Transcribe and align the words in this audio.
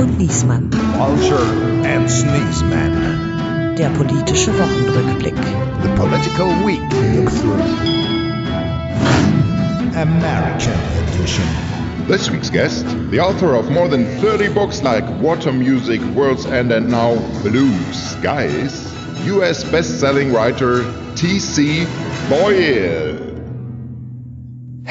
und 0.00 0.18
Niesmann. 0.18 0.70
Walter 0.98 1.42
and 1.84 2.10
Sneezeman. 2.10 3.76
Der 3.76 3.90
politische 3.90 4.50
Wochenrückblick. 4.58 5.36
The 5.82 5.88
Political 5.96 6.48
Week. 6.64 6.80
American 9.94 10.72
Edition. 11.04 11.44
This 12.08 12.30
week's 12.30 12.50
guest, 12.50 12.86
the 13.10 13.20
author 13.20 13.54
of 13.54 13.70
more 13.70 13.88
than 13.88 14.06
30 14.20 14.48
books 14.54 14.82
like 14.82 15.04
Water 15.20 15.52
Music, 15.52 16.00
World's 16.14 16.46
End, 16.46 16.72
and 16.72 16.88
now 16.88 17.16
Blue 17.42 17.70
Skies, 17.92 18.92
US 19.26 19.64
best-selling 19.70 20.32
writer 20.32 20.82
T.C. 21.14 21.86
Boyle. 22.30 23.19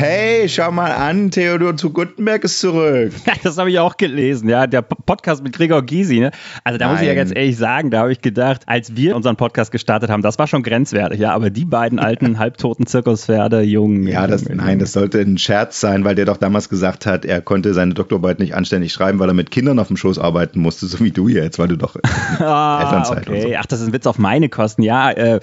Hey, 0.02 0.48
schau 0.48 0.72
mal 0.72 0.94
an, 0.94 1.30
Theodor 1.30 1.76
zu 1.76 1.90
Gutenberg 1.90 2.46
ist 2.46 2.60
zurück. 2.60 3.12
Das 3.44 3.58
habe 3.58 3.70
ich 3.70 3.80
auch 3.80 3.98
gelesen, 3.98 4.48
ja. 4.48 4.66
Der 4.66 4.82
Podcast 4.82 5.44
mit 5.44 5.52
Gregor 5.52 5.82
Gysi, 5.82 6.22
ne? 6.22 6.32
Also 6.64 6.78
da 6.78 6.90
muss 6.90 7.02
ich 7.02 7.08
ja 7.08 7.16
ganz 7.16 7.36
ehrlich 7.36 7.58
sagen, 7.58 7.92
da 7.92 8.00
habe 8.00 8.14
ich 8.14 8.22
gedacht, 8.22 8.62
als 8.66 8.96
wir 8.96 9.14
unseren 9.18 9.36
Podcast 9.36 9.74
gestartet 9.74 10.10
haben, 10.10 10.22
das 10.22 10.40
war 10.40 10.48
schon 10.48 10.64
grenzwertig, 10.64 11.20
ja. 11.20 11.34
Aber 11.34 11.50
die 11.50 11.66
beiden 11.66 12.00
alten 12.00 12.40
halbtoten 12.40 12.86
Zirkuspferde, 12.86 13.60
Jungen. 13.60 14.08
Ja, 14.08 14.26
das, 14.26 14.48
nein, 14.48 14.80
das 14.80 14.94
sollte 14.94 15.20
ein 15.20 15.38
Scherz 15.38 15.82
sein, 15.82 16.06
weil 16.06 16.16
der 16.16 16.24
doch 16.24 16.38
damals 16.38 16.70
gesagt 16.70 17.06
hat, 17.06 17.26
er 17.26 17.42
konnte 17.42 17.74
seine 17.74 17.94
Doktorarbeit 17.94 18.40
nicht 18.40 18.56
anständig 18.56 18.94
schreiben, 18.94 19.20
weil 19.20 19.28
er 19.28 19.36
mit 19.36 19.52
Kindern 19.52 19.80
auf 19.80 19.88
dem 19.88 19.98
Schoß 19.98 20.18
arbeiten 20.18 20.62
musste, 20.62 20.86
so 20.86 21.02
wie 21.02 21.12
du 21.12 21.28
jetzt, 21.28 21.60
weil 21.60 21.68
du 21.68 21.76
doch 21.76 21.98
ah, 22.40 22.84
Elternzeit 22.84 23.28
okay. 23.28 23.42
So. 23.42 23.50
Ach, 23.58 23.66
das 23.66 23.82
ist 23.82 23.88
ein 23.88 23.94
Witz 23.94 24.08
auf 24.08 24.18
meine 24.18 24.48
Kosten, 24.48 24.82
ja. 24.82 25.12
Äh, 25.12 25.42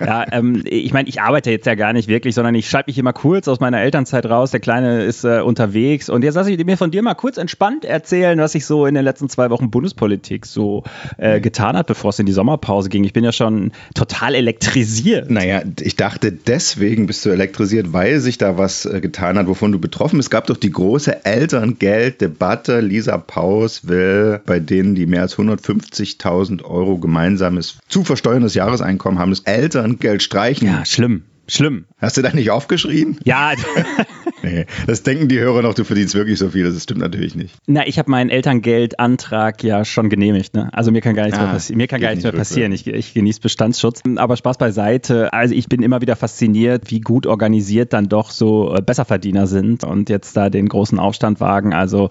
ja, 0.00 0.24
ähm, 0.32 0.62
ich 0.64 0.92
meine, 0.92 1.08
ich 1.08 1.20
arbeite 1.20 1.50
jetzt 1.50 1.66
ja 1.66 1.74
gar 1.74 1.92
nicht 1.92 2.08
wirklich, 2.08 2.34
sondern 2.34 2.54
ich 2.54 2.68
schalte 2.68 2.90
mich 2.90 2.98
immer 2.98 3.12
kurz 3.12 3.48
aus 3.48 3.60
meiner 3.60 3.80
Elternzeit 3.80 4.26
raus. 4.26 4.50
Der 4.50 4.60
Kleine 4.60 5.04
ist 5.04 5.24
äh, 5.24 5.40
unterwegs. 5.40 6.08
Und 6.08 6.22
jetzt 6.22 6.34
lasse 6.34 6.52
ich 6.52 6.64
mir 6.64 6.76
von 6.76 6.90
dir 6.90 7.02
mal 7.02 7.14
kurz 7.14 7.36
entspannt 7.36 7.84
erzählen, 7.84 8.38
was 8.38 8.54
ich 8.54 8.66
so 8.66 8.86
in 8.86 8.94
den 8.94 9.04
letzten 9.04 9.28
zwei 9.28 9.50
Wochen 9.50 9.70
Bundespolitik 9.70 10.46
so 10.46 10.84
äh, 11.18 11.40
getan 11.40 11.76
hat, 11.76 11.86
bevor 11.86 12.10
es 12.10 12.18
in 12.18 12.26
die 12.26 12.32
Sommerpause 12.32 12.88
ging. 12.88 13.04
Ich 13.04 13.12
bin 13.12 13.24
ja 13.24 13.32
schon 13.32 13.72
total 13.94 14.34
elektrisiert. 14.34 15.30
Naja, 15.30 15.62
ich 15.80 15.96
dachte, 15.96 16.32
deswegen 16.32 17.06
bist 17.06 17.24
du 17.24 17.30
elektrisiert, 17.30 17.92
weil 17.92 18.20
sich 18.20 18.38
da 18.38 18.58
was 18.58 18.86
äh, 18.86 19.00
getan 19.00 19.38
hat, 19.38 19.46
wovon 19.46 19.72
du 19.72 19.78
betroffen 19.78 20.18
bist. 20.18 20.26
Es 20.26 20.30
gab 20.30 20.46
doch 20.46 20.56
die 20.56 20.70
große 20.70 21.24
Elterngelddebatte. 21.24 22.80
Lisa 22.80 23.18
Paus 23.18 23.86
will 23.88 24.40
bei 24.44 24.60
denen, 24.60 24.94
die 24.94 25.06
mehr 25.06 25.22
als 25.22 25.36
150.000 25.36 26.64
Euro 26.64 26.98
gemeinsames 26.98 27.78
zu 27.88 28.04
versteuerndes 28.04 28.54
Jahreseinkommen 28.54 29.18
haben, 29.18 29.30
das 29.30 29.40
Eltern 29.40 29.85
Geld 29.94 30.22
streichen. 30.22 30.66
Ja, 30.66 30.84
schlimm. 30.84 31.24
Schlimm. 31.48 31.86
Hast 31.98 32.16
du 32.16 32.22
da 32.22 32.32
nicht 32.32 32.50
aufgeschrien? 32.50 33.18
Ja. 33.24 33.52
nee, 34.42 34.66
das 34.86 35.02
denken 35.02 35.28
die 35.28 35.38
Hörer 35.38 35.62
noch, 35.62 35.74
du 35.74 35.84
verdienst 35.84 36.14
wirklich 36.14 36.38
so 36.38 36.50
viel. 36.50 36.64
Das 36.64 36.82
stimmt 36.82 37.00
natürlich 37.00 37.34
nicht. 37.34 37.54
Na, 37.66 37.86
ich 37.86 37.98
habe 37.98 38.10
meinen 38.10 38.30
Elterngeldantrag 38.30 39.62
ja 39.62 39.84
schon 39.84 40.08
genehmigt. 40.08 40.54
Ne? 40.54 40.68
Also 40.72 40.90
mir 40.90 41.00
kann 41.00 41.14
gar 41.14 41.24
nichts 41.24 41.38
ah, 41.38 41.44
mehr, 41.44 41.52
passi 41.52 41.74
mir 41.74 41.86
kann 41.86 42.00
gar 42.00 42.10
nichts 42.10 42.24
mehr 42.24 42.32
passieren. 42.32 42.72
Ich, 42.72 42.86
ich 42.86 43.14
genieße 43.14 43.40
Bestandsschutz. 43.40 44.02
Aber 44.16 44.36
Spaß 44.36 44.58
beiseite. 44.58 45.32
Also 45.32 45.54
ich 45.54 45.68
bin 45.68 45.82
immer 45.82 46.00
wieder 46.00 46.16
fasziniert, 46.16 46.90
wie 46.90 47.00
gut 47.00 47.26
organisiert 47.26 47.92
dann 47.92 48.08
doch 48.08 48.30
so 48.30 48.74
äh, 48.74 48.82
Besserverdiener 48.82 49.46
sind 49.46 49.84
und 49.84 50.08
jetzt 50.08 50.36
da 50.36 50.50
den 50.50 50.68
großen 50.68 50.98
Aufstand 50.98 51.40
wagen. 51.40 51.72
Also 51.72 52.08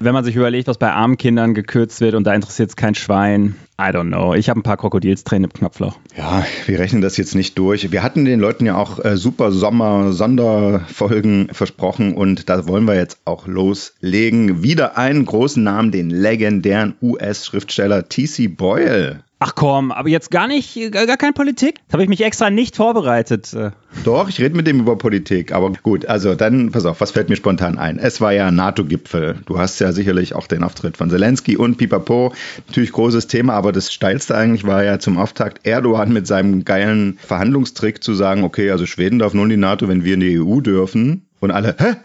wenn 0.00 0.12
man 0.14 0.24
sich 0.24 0.36
überlegt, 0.36 0.68
was 0.68 0.78
bei 0.78 0.92
armen 0.92 1.16
Kindern 1.16 1.54
gekürzt 1.54 2.00
wird 2.00 2.14
und 2.14 2.24
da 2.24 2.34
interessiert 2.34 2.70
es 2.70 2.76
kein 2.76 2.94
Schwein, 2.94 3.56
I 3.78 3.90
don't 3.90 4.08
know. 4.08 4.32
Ich 4.32 4.48
habe 4.48 4.58
ein 4.60 4.62
paar 4.62 4.78
Krokodilstränen 4.78 5.50
im 5.50 5.52
Knopfloch. 5.52 5.98
Ja, 6.16 6.46
wir 6.64 6.78
rechnen 6.78 7.02
das 7.02 7.18
jetzt 7.18 7.34
nicht 7.34 7.58
durch. 7.58 7.92
Wir 7.92 8.02
hatten 8.02 8.24
den 8.24 8.40
Leuten 8.40 8.64
ja 8.64 8.76
auch 8.76 9.04
äh, 9.04 9.18
super 9.18 9.52
Sommer-Sonderfolgen 9.52 11.45
versprochen 11.52 12.14
und 12.14 12.48
da 12.48 12.66
wollen 12.66 12.84
wir 12.84 12.94
jetzt 12.94 13.18
auch 13.24 13.46
loslegen. 13.46 14.62
Wieder 14.62 14.96
einen 14.96 15.24
großen 15.24 15.62
Namen, 15.62 15.92
den 15.92 16.10
legendären 16.10 16.94
US-Schriftsteller 17.02 18.08
T.C. 18.08 18.48
Boyle. 18.48 19.24
Ach 19.38 19.54
komm, 19.54 19.92
aber 19.92 20.08
jetzt 20.08 20.30
gar 20.30 20.48
nicht, 20.48 20.78
gar 20.92 21.18
keine 21.18 21.34
Politik? 21.34 21.76
Das 21.86 21.92
habe 21.92 22.02
ich 22.02 22.08
mich 22.08 22.24
extra 22.24 22.48
nicht 22.48 22.74
vorbereitet. 22.74 23.54
Doch, 24.02 24.30
ich 24.30 24.40
rede 24.40 24.56
mit 24.56 24.66
dem 24.66 24.80
über 24.80 24.96
Politik. 24.96 25.52
Aber 25.52 25.72
gut, 25.82 26.06
also 26.06 26.34
dann, 26.34 26.70
pass 26.70 26.86
auf, 26.86 27.02
was 27.02 27.10
fällt 27.10 27.28
mir 27.28 27.36
spontan 27.36 27.76
ein? 27.76 27.98
Es 27.98 28.22
war 28.22 28.32
ja 28.32 28.50
NATO-Gipfel. 28.50 29.36
Du 29.44 29.58
hast 29.58 29.78
ja 29.78 29.92
sicherlich 29.92 30.34
auch 30.34 30.46
den 30.46 30.64
Auftritt 30.64 30.96
von 30.96 31.10
Zelensky 31.10 31.58
und 31.58 31.76
Pipapo. 31.76 32.32
Natürlich 32.66 32.92
großes 32.92 33.26
Thema, 33.26 33.52
aber 33.52 33.72
das 33.72 33.92
Steilste 33.92 34.34
eigentlich 34.34 34.64
war 34.64 34.82
ja 34.84 34.98
zum 34.98 35.18
Auftakt 35.18 35.66
Erdogan 35.66 36.14
mit 36.14 36.26
seinem 36.26 36.64
geilen 36.64 37.18
Verhandlungstrick 37.18 38.02
zu 38.02 38.14
sagen, 38.14 38.42
okay, 38.42 38.70
also 38.70 38.86
Schweden 38.86 39.18
darf 39.18 39.34
nur 39.34 39.44
in 39.44 39.50
die 39.50 39.58
NATO, 39.58 39.86
wenn 39.86 40.02
wir 40.02 40.14
in 40.14 40.20
die 40.20 40.40
EU 40.40 40.60
dürfen. 40.62 41.25
Und 41.40 41.50
alle, 41.50 41.74
hä? 41.78 41.96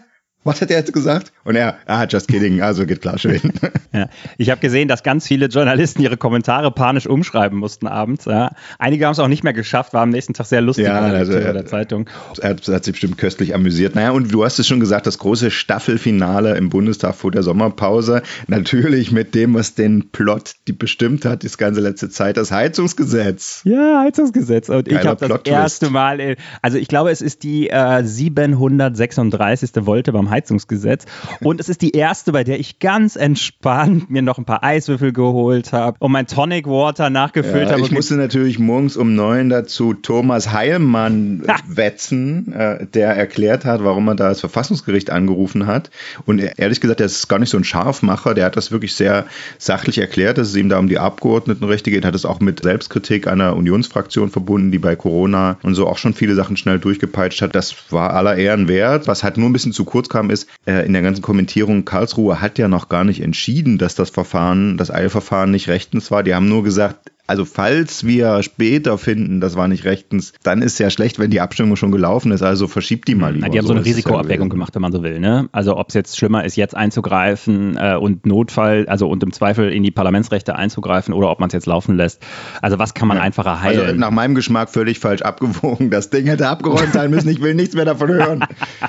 Was 0.44 0.60
hat 0.60 0.70
er 0.70 0.78
jetzt 0.78 0.92
gesagt? 0.92 1.32
Und 1.44 1.56
er, 1.56 1.76
ah, 1.86 2.04
just 2.08 2.28
kidding, 2.28 2.62
also 2.62 2.86
geht 2.86 3.00
klar 3.00 3.18
schön. 3.18 3.40
Ja, 3.94 4.08
ich 4.38 4.48
habe 4.48 4.58
gesehen, 4.58 4.88
dass 4.88 5.02
ganz 5.02 5.26
viele 5.26 5.48
Journalisten 5.48 6.00
ihre 6.00 6.16
Kommentare 6.16 6.70
panisch 6.70 7.06
umschreiben 7.06 7.58
mussten 7.58 7.86
abends. 7.86 8.24
Ja. 8.24 8.52
Einige 8.78 9.04
haben 9.04 9.12
es 9.12 9.18
auch 9.18 9.28
nicht 9.28 9.44
mehr 9.44 9.52
geschafft, 9.52 9.92
war 9.92 10.00
am 10.00 10.08
nächsten 10.08 10.32
Tag 10.32 10.46
sehr 10.46 10.62
lustig 10.62 10.86
ja, 10.86 10.98
also, 10.98 11.34
in 11.34 11.52
der 11.52 11.66
Zeitung. 11.66 12.08
Er 12.40 12.50
hat, 12.50 12.66
hat, 12.66 12.84
sich 12.84 12.92
bestimmt 12.92 13.18
köstlich 13.18 13.54
amüsiert. 13.54 13.94
Naja, 13.94 14.12
und 14.12 14.32
du 14.32 14.44
hast 14.44 14.58
es 14.58 14.66
schon 14.66 14.80
gesagt, 14.80 15.06
das 15.06 15.18
große 15.18 15.50
Staffelfinale 15.50 16.56
im 16.56 16.70
Bundestag 16.70 17.14
vor 17.16 17.32
der 17.32 17.42
Sommerpause. 17.42 18.22
Natürlich 18.46 19.12
mit 19.12 19.34
dem, 19.34 19.52
was 19.52 19.74
den 19.74 20.10
Plot 20.10 20.52
die 20.68 20.72
bestimmt 20.72 21.26
hat, 21.26 21.44
das 21.44 21.58
ganze 21.58 21.82
letzte 21.82 22.08
Zeit, 22.08 22.38
das 22.38 22.50
Heizungsgesetz. 22.50 23.60
Ja, 23.64 24.00
Heizungsgesetz. 24.04 24.70
Und 24.70 24.88
Geiler 24.88 25.00
ich 25.02 25.06
habe 25.06 25.28
das 25.28 25.40
erste 25.44 25.90
Mal, 25.90 26.36
also 26.62 26.78
ich 26.78 26.88
glaube, 26.88 27.10
es 27.10 27.20
ist 27.20 27.42
die 27.42 27.68
äh, 27.68 28.02
736. 28.02 29.72
Wolte 29.84 30.12
beim 30.12 30.30
Heizungsgesetz. 30.32 31.04
Und 31.40 31.60
es 31.60 31.68
ist 31.68 31.82
die 31.82 31.92
erste, 31.92 32.32
bei 32.32 32.42
der 32.42 32.58
ich 32.58 32.80
ganz 32.80 33.14
entspannt 33.14 34.10
mir 34.10 34.22
noch 34.22 34.38
ein 34.38 34.44
paar 34.44 34.64
Eiswürfel 34.64 35.12
geholt 35.12 35.72
habe 35.72 35.96
und 36.00 36.10
mein 36.10 36.26
Tonic 36.26 36.66
Water 36.66 37.10
nachgefüllt 37.10 37.66
ja, 37.66 37.72
habe. 37.72 37.82
Ich 37.82 37.92
musste 37.92 38.14
natürlich 38.14 38.58
morgens 38.58 38.96
um 38.96 39.14
neun 39.14 39.48
dazu 39.48 39.94
Thomas 39.94 40.52
Heilmann 40.52 41.42
wetzen, 41.68 42.52
äh, 42.52 42.86
der 42.86 43.14
erklärt 43.14 43.64
hat, 43.64 43.84
warum 43.84 44.08
er 44.08 44.14
da 44.16 44.28
das 44.28 44.40
Verfassungsgericht 44.40 45.10
angerufen 45.10 45.66
hat. 45.66 45.90
Und 46.26 46.40
ehrlich 46.40 46.80
gesagt, 46.80 47.00
der 47.00 47.06
ist 47.06 47.28
gar 47.28 47.38
nicht 47.38 47.50
so 47.50 47.58
ein 47.58 47.64
Scharfmacher. 47.64 48.34
Der 48.34 48.46
hat 48.46 48.56
das 48.56 48.72
wirklich 48.72 48.94
sehr 48.94 49.26
sachlich 49.58 49.98
erklärt, 49.98 50.38
dass 50.38 50.48
es 50.48 50.56
ihm 50.56 50.68
da 50.68 50.78
um 50.78 50.88
die 50.88 50.98
Abgeordnetenrechte 50.98 51.90
geht. 51.90 52.04
Hat 52.04 52.14
es 52.14 52.24
auch 52.24 52.40
mit 52.40 52.62
Selbstkritik 52.62 53.26
einer 53.26 53.54
Unionsfraktion 53.56 54.30
verbunden, 54.30 54.70
die 54.72 54.78
bei 54.78 54.96
Corona 54.96 55.58
und 55.62 55.74
so 55.74 55.86
auch 55.86 55.98
schon 55.98 56.14
viele 56.14 56.34
Sachen 56.34 56.56
schnell 56.56 56.78
durchgepeitscht 56.78 57.42
hat. 57.42 57.54
Das 57.54 57.74
war 57.90 58.14
aller 58.14 58.36
Ehren 58.36 58.68
wert. 58.68 59.06
Was 59.06 59.22
halt 59.22 59.36
nur 59.36 59.48
ein 59.48 59.52
bisschen 59.52 59.72
zu 59.72 59.84
kurz 59.84 60.08
kam, 60.08 60.21
ist, 60.30 60.48
äh, 60.66 60.84
in 60.86 60.92
der 60.92 61.02
ganzen 61.02 61.22
Kommentierung, 61.22 61.84
Karlsruhe 61.84 62.40
hat 62.40 62.58
ja 62.58 62.68
noch 62.68 62.88
gar 62.88 63.04
nicht 63.04 63.22
entschieden, 63.22 63.78
dass 63.78 63.94
das 63.94 64.10
Verfahren, 64.10 64.76
das 64.76 64.90
Eilverfahren 64.90 65.50
nicht 65.50 65.68
rechtens 65.68 66.10
war. 66.10 66.22
Die 66.22 66.34
haben 66.34 66.48
nur 66.48 66.64
gesagt, 66.64 67.10
also 67.28 67.44
falls 67.44 68.04
wir 68.04 68.42
später 68.42 68.98
finden, 68.98 69.40
das 69.40 69.56
war 69.56 69.68
nicht 69.68 69.84
rechtens, 69.84 70.32
dann 70.42 70.60
ist 70.60 70.74
es 70.74 70.78
ja 70.80 70.90
schlecht, 70.90 71.20
wenn 71.20 71.30
die 71.30 71.40
Abstimmung 71.40 71.76
schon 71.76 71.92
gelaufen 71.92 72.32
ist. 72.32 72.42
Also 72.42 72.66
verschiebt 72.66 73.06
die 73.06 73.14
mal 73.14 73.32
lieber. 73.32 73.48
die 73.48 73.58
haben 73.58 73.66
so, 73.66 73.72
eine 73.72 73.84
Risikoabwägung 73.84 74.48
ja 74.48 74.52
gemacht, 74.52 74.74
wenn 74.74 74.82
man 74.82 74.92
so 74.92 75.04
will. 75.04 75.20
Ne? 75.20 75.48
Also 75.52 75.76
ob 75.76 75.88
es 75.88 75.94
jetzt 75.94 76.18
schlimmer 76.18 76.44
ist, 76.44 76.56
jetzt 76.56 76.76
einzugreifen 76.76 77.76
äh, 77.78 77.94
und 77.94 78.26
Notfall, 78.26 78.86
also 78.88 79.08
und 79.08 79.22
im 79.22 79.32
Zweifel 79.32 79.72
in 79.72 79.84
die 79.84 79.92
Parlamentsrechte 79.92 80.56
einzugreifen 80.56 81.14
oder 81.14 81.30
ob 81.30 81.38
man 81.38 81.46
es 81.46 81.52
jetzt 81.52 81.66
laufen 81.66 81.96
lässt. 81.96 82.22
Also 82.60 82.80
was 82.80 82.92
kann 82.92 83.06
man 83.06 83.18
ja. 83.18 83.22
einfacher 83.22 83.62
heilen? 83.62 83.80
Also 83.80 83.94
nach 83.94 84.10
meinem 84.10 84.34
Geschmack 84.34 84.68
völlig 84.68 84.98
falsch 84.98 85.22
abgewogen. 85.22 85.90
Das 85.90 86.10
Ding 86.10 86.26
hätte 86.26 86.48
abgeräumt 86.48 86.92
sein 86.92 87.10
müssen. 87.10 87.28
Ich 87.28 87.40
will 87.40 87.54
nichts 87.54 87.76
mehr 87.76 87.84
davon 87.84 88.08
hören. 88.08 88.44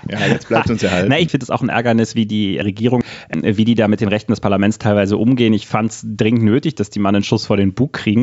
ja, 0.10 0.20
jetzt 0.28 0.48
bleibt 0.48 0.72
uns 0.72 0.82
erhalten. 0.82 1.10
Na, 1.10 1.20
ich 1.20 1.30
finde 1.30 1.44
es 1.44 1.52
auch 1.52 1.62
ein 1.62 1.70
Ärgernis, 1.70 2.16
wie 2.16 2.26
die 2.26 2.58
Regierung, 2.58 3.04
äh, 3.30 3.58
wie 3.58 3.64
die 3.64 3.76
da 3.76 3.88
mit 3.88 4.02
den 4.02 4.10
Rechten 4.10 4.32
des 4.32 4.42
Parlaments 4.42 4.80
teilweise 4.80 5.18
umgehen. 5.18 5.54
Ich 5.54 5.68
fand 5.68 5.92
es 5.92 6.04
dringend 6.04 6.44
nötig, 6.44 6.76
dass 6.76 6.90
die 6.90 7.00
mal 7.00 7.10
einen 7.10 7.24
Schuss 7.24 7.46
vor 7.46 7.58
den 7.58 7.74
Bug 7.74 7.94
kriegen. 7.94 8.23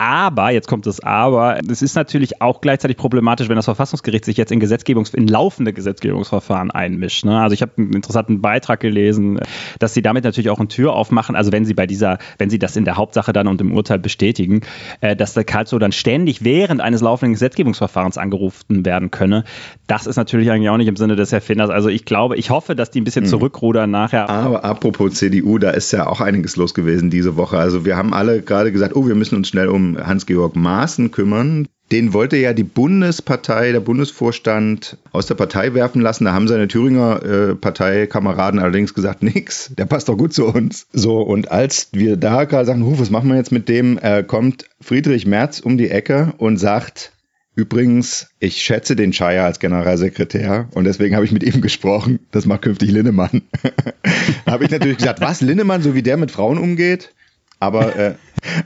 Aber, 0.00 0.50
jetzt 0.50 0.66
kommt 0.66 0.86
das 0.86 1.00
Aber, 1.00 1.58
es 1.70 1.82
ist 1.82 1.94
natürlich 1.94 2.40
auch 2.40 2.62
gleichzeitig 2.62 2.96
problematisch, 2.96 3.50
wenn 3.50 3.56
das 3.56 3.66
Verfassungsgericht 3.66 4.24
sich 4.24 4.38
jetzt 4.38 4.50
in 4.50 4.58
Gesetzgebungs-, 4.58 5.14
in 5.14 5.28
laufende 5.28 5.74
Gesetzgebungsverfahren 5.74 6.70
einmischt. 6.70 7.26
Ne? 7.26 7.38
Also 7.38 7.52
ich 7.52 7.60
habe 7.60 7.72
einen 7.76 7.92
interessanten 7.92 8.40
Beitrag 8.40 8.80
gelesen, 8.80 9.40
dass 9.78 9.92
sie 9.92 10.00
damit 10.00 10.24
natürlich 10.24 10.48
auch 10.48 10.58
eine 10.58 10.68
Tür 10.68 10.94
aufmachen, 10.94 11.36
also 11.36 11.52
wenn 11.52 11.66
sie 11.66 11.74
bei 11.74 11.86
dieser, 11.86 12.16
wenn 12.38 12.48
sie 12.48 12.58
das 12.58 12.76
in 12.76 12.86
der 12.86 12.96
Hauptsache 12.96 13.34
dann 13.34 13.46
und 13.46 13.60
im 13.60 13.74
Urteil 13.74 13.98
bestätigen, 13.98 14.62
äh, 15.02 15.14
dass 15.14 15.34
der 15.34 15.44
Karlsruhe 15.44 15.78
dann 15.78 15.92
ständig 15.92 16.42
während 16.42 16.80
eines 16.80 17.02
laufenden 17.02 17.34
Gesetzgebungsverfahrens 17.34 18.16
angerufen 18.16 18.86
werden 18.86 19.10
könne. 19.10 19.44
Das 19.86 20.06
ist 20.06 20.16
natürlich 20.16 20.50
eigentlich 20.50 20.70
auch 20.70 20.78
nicht 20.78 20.88
im 20.88 20.96
Sinne 20.96 21.14
des 21.14 21.30
Erfinders. 21.30 21.68
Also 21.68 21.90
ich 21.90 22.06
glaube, 22.06 22.38
ich 22.38 22.48
hoffe, 22.48 22.74
dass 22.74 22.90
die 22.90 23.02
ein 23.02 23.04
bisschen 23.04 23.24
mhm. 23.24 23.28
zurückrudern 23.28 23.90
nachher. 23.90 24.30
Aber 24.30 24.64
apropos 24.64 25.12
CDU, 25.16 25.58
da 25.58 25.72
ist 25.72 25.92
ja 25.92 26.06
auch 26.06 26.22
einiges 26.22 26.56
los 26.56 26.72
gewesen 26.72 27.10
diese 27.10 27.36
Woche. 27.36 27.58
Also 27.58 27.84
wir 27.84 27.98
haben 27.98 28.14
alle 28.14 28.40
gerade 28.40 28.72
gesagt, 28.72 28.96
oh, 28.96 29.06
wir 29.06 29.14
müssen 29.14 29.36
uns 29.36 29.48
schnell 29.48 29.68
um 29.68 29.89
Hans-Georg 29.98 30.56
Maaßen 30.56 31.10
kümmern. 31.10 31.68
Den 31.92 32.12
wollte 32.12 32.36
ja 32.36 32.52
die 32.52 32.62
Bundespartei, 32.64 33.72
der 33.72 33.80
Bundesvorstand 33.80 34.96
aus 35.10 35.26
der 35.26 35.34
Partei 35.34 35.74
werfen 35.74 36.00
lassen. 36.00 36.24
Da 36.24 36.32
haben 36.32 36.46
seine 36.46 36.68
Thüringer 36.68 37.22
äh, 37.22 37.54
Parteikameraden 37.56 38.60
allerdings 38.60 38.94
gesagt, 38.94 39.22
nix, 39.24 39.72
der 39.76 39.86
passt 39.86 40.08
doch 40.08 40.16
gut 40.16 40.32
zu 40.32 40.46
uns. 40.46 40.86
So, 40.92 41.20
und 41.20 41.50
als 41.50 41.88
wir 41.92 42.16
da 42.16 42.44
gerade 42.44 42.66
sagen, 42.66 42.98
was 42.98 43.10
machen 43.10 43.28
wir 43.28 43.36
jetzt 43.36 43.50
mit 43.50 43.68
dem, 43.68 43.98
äh, 43.98 44.22
kommt 44.22 44.66
Friedrich 44.80 45.26
Merz 45.26 45.58
um 45.58 45.78
die 45.78 45.90
Ecke 45.90 46.32
und 46.38 46.58
sagt, 46.58 47.12
Übrigens, 47.56 48.28
ich 48.38 48.62
schätze 48.62 48.94
den 48.96 49.12
Shire 49.12 49.42
als 49.42 49.58
Generalsekretär 49.58 50.68
und 50.72 50.84
deswegen 50.84 51.14
habe 51.16 51.24
ich 51.24 51.32
mit 51.32 51.42
ihm 51.42 51.60
gesprochen. 51.60 52.20
Das 52.30 52.46
macht 52.46 52.62
künftig 52.62 52.90
Linnemann. 52.90 53.42
habe 54.46 54.64
ich 54.64 54.70
natürlich 54.70 54.98
gesagt, 54.98 55.20
was, 55.20 55.40
Linnemann, 55.40 55.82
so 55.82 55.94
wie 55.94 56.02
der 56.02 56.16
mit 56.16 56.30
Frauen 56.30 56.58
umgeht? 56.58 57.12
Aber, 57.58 57.96
äh, 57.96 58.14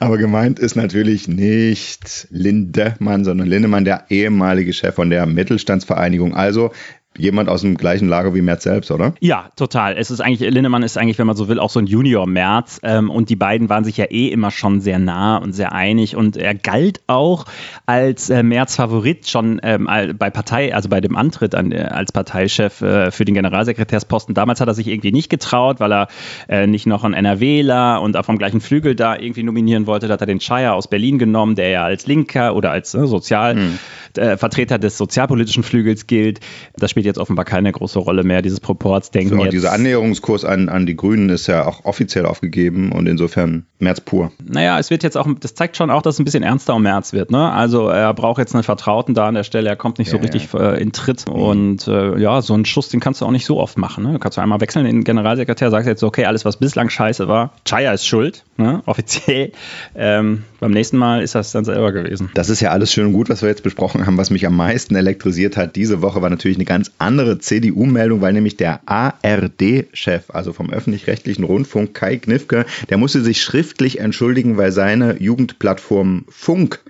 aber 0.00 0.18
gemeint 0.18 0.58
ist 0.58 0.76
natürlich 0.76 1.28
nicht 1.28 2.26
Lindemann, 2.30 3.24
sondern 3.24 3.48
Lindemann, 3.48 3.84
der 3.84 4.06
ehemalige 4.10 4.72
Chef 4.72 4.94
von 4.94 5.10
der 5.10 5.26
Mittelstandsvereinigung. 5.26 6.34
Also 6.34 6.72
jemand 7.16 7.48
aus 7.48 7.62
dem 7.62 7.76
gleichen 7.76 8.08
Lager 8.08 8.34
wie 8.34 8.42
Merz 8.42 8.64
selbst, 8.64 8.90
oder? 8.90 9.14
Ja, 9.20 9.50
total. 9.56 9.96
Es 9.96 10.10
ist 10.10 10.20
eigentlich, 10.20 10.48
Linnemann 10.50 10.82
ist 10.82 10.96
eigentlich, 10.96 11.18
wenn 11.18 11.26
man 11.26 11.36
so 11.36 11.48
will, 11.48 11.58
auch 11.58 11.70
so 11.70 11.78
ein 11.78 11.86
Junior 11.86 12.26
Merz. 12.26 12.80
Ähm, 12.82 13.10
und 13.10 13.28
die 13.28 13.36
beiden 13.36 13.68
waren 13.68 13.84
sich 13.84 13.96
ja 13.96 14.06
eh 14.06 14.28
immer 14.28 14.50
schon 14.50 14.80
sehr 14.80 14.98
nah 14.98 15.36
und 15.36 15.52
sehr 15.52 15.72
einig. 15.72 16.16
Und 16.16 16.36
er 16.36 16.54
galt 16.54 17.00
auch 17.06 17.46
als 17.86 18.30
äh, 18.30 18.42
Merz 18.42 18.76
Favorit 18.76 19.28
schon 19.28 19.60
ähm, 19.62 19.88
bei 20.18 20.30
Partei, 20.30 20.74
also 20.74 20.88
bei 20.88 21.00
dem 21.00 21.16
Antritt 21.16 21.54
an, 21.54 21.72
äh, 21.72 21.82
als 21.82 22.12
Parteichef 22.12 22.80
äh, 22.80 23.10
für 23.10 23.24
den 23.24 23.34
Generalsekretärsposten. 23.34 24.34
Damals 24.34 24.60
hat 24.60 24.68
er 24.68 24.74
sich 24.74 24.88
irgendwie 24.88 25.12
nicht 25.12 25.30
getraut, 25.30 25.80
weil 25.80 25.92
er 25.92 26.08
äh, 26.48 26.66
nicht 26.66 26.86
noch 26.86 27.04
einen 27.04 27.14
NRWler 27.14 28.00
und 28.02 28.16
auch 28.16 28.24
vom 28.24 28.38
gleichen 28.38 28.60
Flügel 28.60 28.94
da 28.96 29.16
irgendwie 29.16 29.42
nominieren 29.42 29.86
wollte. 29.86 30.08
Da 30.08 30.14
hat 30.14 30.20
er 30.20 30.26
den 30.26 30.40
Shire 30.40 30.72
aus 30.72 30.88
Berlin 30.88 31.18
genommen, 31.18 31.54
der 31.54 31.68
ja 31.68 31.84
als 31.84 32.06
Linker 32.06 32.56
oder 32.56 32.70
als 32.70 32.94
äh, 32.94 33.06
Sozialvertreter 33.06 34.74
hm. 34.74 34.80
des 34.80 34.98
sozialpolitischen 34.98 35.62
Flügels 35.62 36.06
gilt. 36.06 36.40
Das 36.76 36.90
spielt 36.90 37.03
spielt 37.04 37.16
jetzt 37.16 37.20
offenbar 37.20 37.44
keine 37.44 37.70
große 37.70 37.98
Rolle 37.98 38.24
mehr, 38.24 38.40
dieses 38.40 38.60
Proportsdenken. 38.60 39.38
So, 39.38 39.44
dieser 39.46 39.72
Annäherungskurs 39.72 40.44
an, 40.44 40.70
an 40.70 40.86
die 40.86 40.96
Grünen 40.96 41.28
ist 41.28 41.46
ja 41.46 41.66
auch 41.66 41.84
offiziell 41.84 42.24
aufgegeben 42.24 42.92
und 42.92 43.06
insofern 43.06 43.66
März 43.78 44.00
pur. 44.00 44.32
Naja, 44.42 44.78
es 44.78 44.90
wird 44.90 45.02
jetzt 45.02 45.18
auch, 45.18 45.28
das 45.38 45.54
zeigt 45.54 45.76
schon 45.76 45.90
auch, 45.90 46.00
dass 46.00 46.14
es 46.14 46.20
ein 46.20 46.24
bisschen 46.24 46.42
ernster 46.42 46.74
um 46.74 46.82
März 46.82 47.12
wird. 47.12 47.30
Ne? 47.30 47.52
Also 47.52 47.88
er 47.88 48.14
braucht 48.14 48.38
jetzt 48.38 48.54
einen 48.54 48.64
Vertrauten 48.64 49.14
da 49.14 49.28
an 49.28 49.34
der 49.34 49.44
Stelle, 49.44 49.68
er 49.68 49.76
kommt 49.76 49.98
nicht 49.98 50.08
ja, 50.08 50.12
so 50.12 50.22
richtig 50.22 50.48
ja. 50.52 50.72
Äh, 50.72 50.80
in 50.82 50.92
Tritt 50.92 51.28
mhm. 51.28 51.34
und 51.34 51.88
äh, 51.88 52.18
ja, 52.18 52.40
so 52.40 52.54
einen 52.54 52.64
Schuss, 52.64 52.88
den 52.88 53.00
kannst 53.00 53.20
du 53.20 53.26
auch 53.26 53.30
nicht 53.30 53.44
so 53.44 53.60
oft 53.60 53.76
machen. 53.76 54.04
Ne? 54.04 54.12
Du 54.14 54.18
kannst 54.18 54.38
du 54.38 54.42
einmal 54.42 54.62
wechseln, 54.62 54.86
den 54.86 55.04
Generalsekretär 55.04 55.70
sagst 55.70 55.86
jetzt, 55.86 56.02
okay, 56.02 56.24
alles 56.24 56.46
was 56.46 56.56
bislang 56.56 56.88
scheiße 56.88 57.28
war, 57.28 57.52
Chaya 57.66 57.92
ist 57.92 58.06
schuld, 58.06 58.44
ne? 58.56 58.82
offiziell. 58.86 59.52
Ähm, 59.94 60.44
beim 60.60 60.70
nächsten 60.70 60.96
Mal 60.96 61.22
ist 61.22 61.34
das 61.34 61.52
dann 61.52 61.66
selber 61.66 61.92
gewesen. 61.92 62.30
Das 62.32 62.48
ist 62.48 62.60
ja 62.60 62.70
alles 62.70 62.90
schön 62.90 63.06
und 63.06 63.12
gut, 63.12 63.28
was 63.28 63.42
wir 63.42 63.50
jetzt 63.50 63.62
besprochen 63.62 64.06
haben. 64.06 64.16
Was 64.16 64.30
mich 64.30 64.46
am 64.46 64.56
meisten 64.56 64.96
elektrisiert 64.96 65.58
hat 65.58 65.74
diese 65.76 66.02
Woche 66.02 66.22
war 66.22 66.30
natürlich 66.30 66.56
eine 66.56 66.64
ganz 66.64 66.92
andere 66.98 67.38
CDU-Meldung, 67.38 68.20
weil 68.20 68.32
nämlich 68.32 68.56
der 68.56 68.80
ARD-Chef, 68.86 70.30
also 70.30 70.52
vom 70.52 70.70
öffentlich-rechtlichen 70.70 71.44
Rundfunk, 71.44 71.94
Kai 71.94 72.16
Knifke, 72.16 72.66
der 72.90 72.98
musste 72.98 73.22
sich 73.22 73.42
schriftlich 73.42 74.00
entschuldigen, 74.00 74.56
weil 74.56 74.72
seine 74.72 75.20
Jugendplattform 75.20 76.24
Funk 76.28 76.80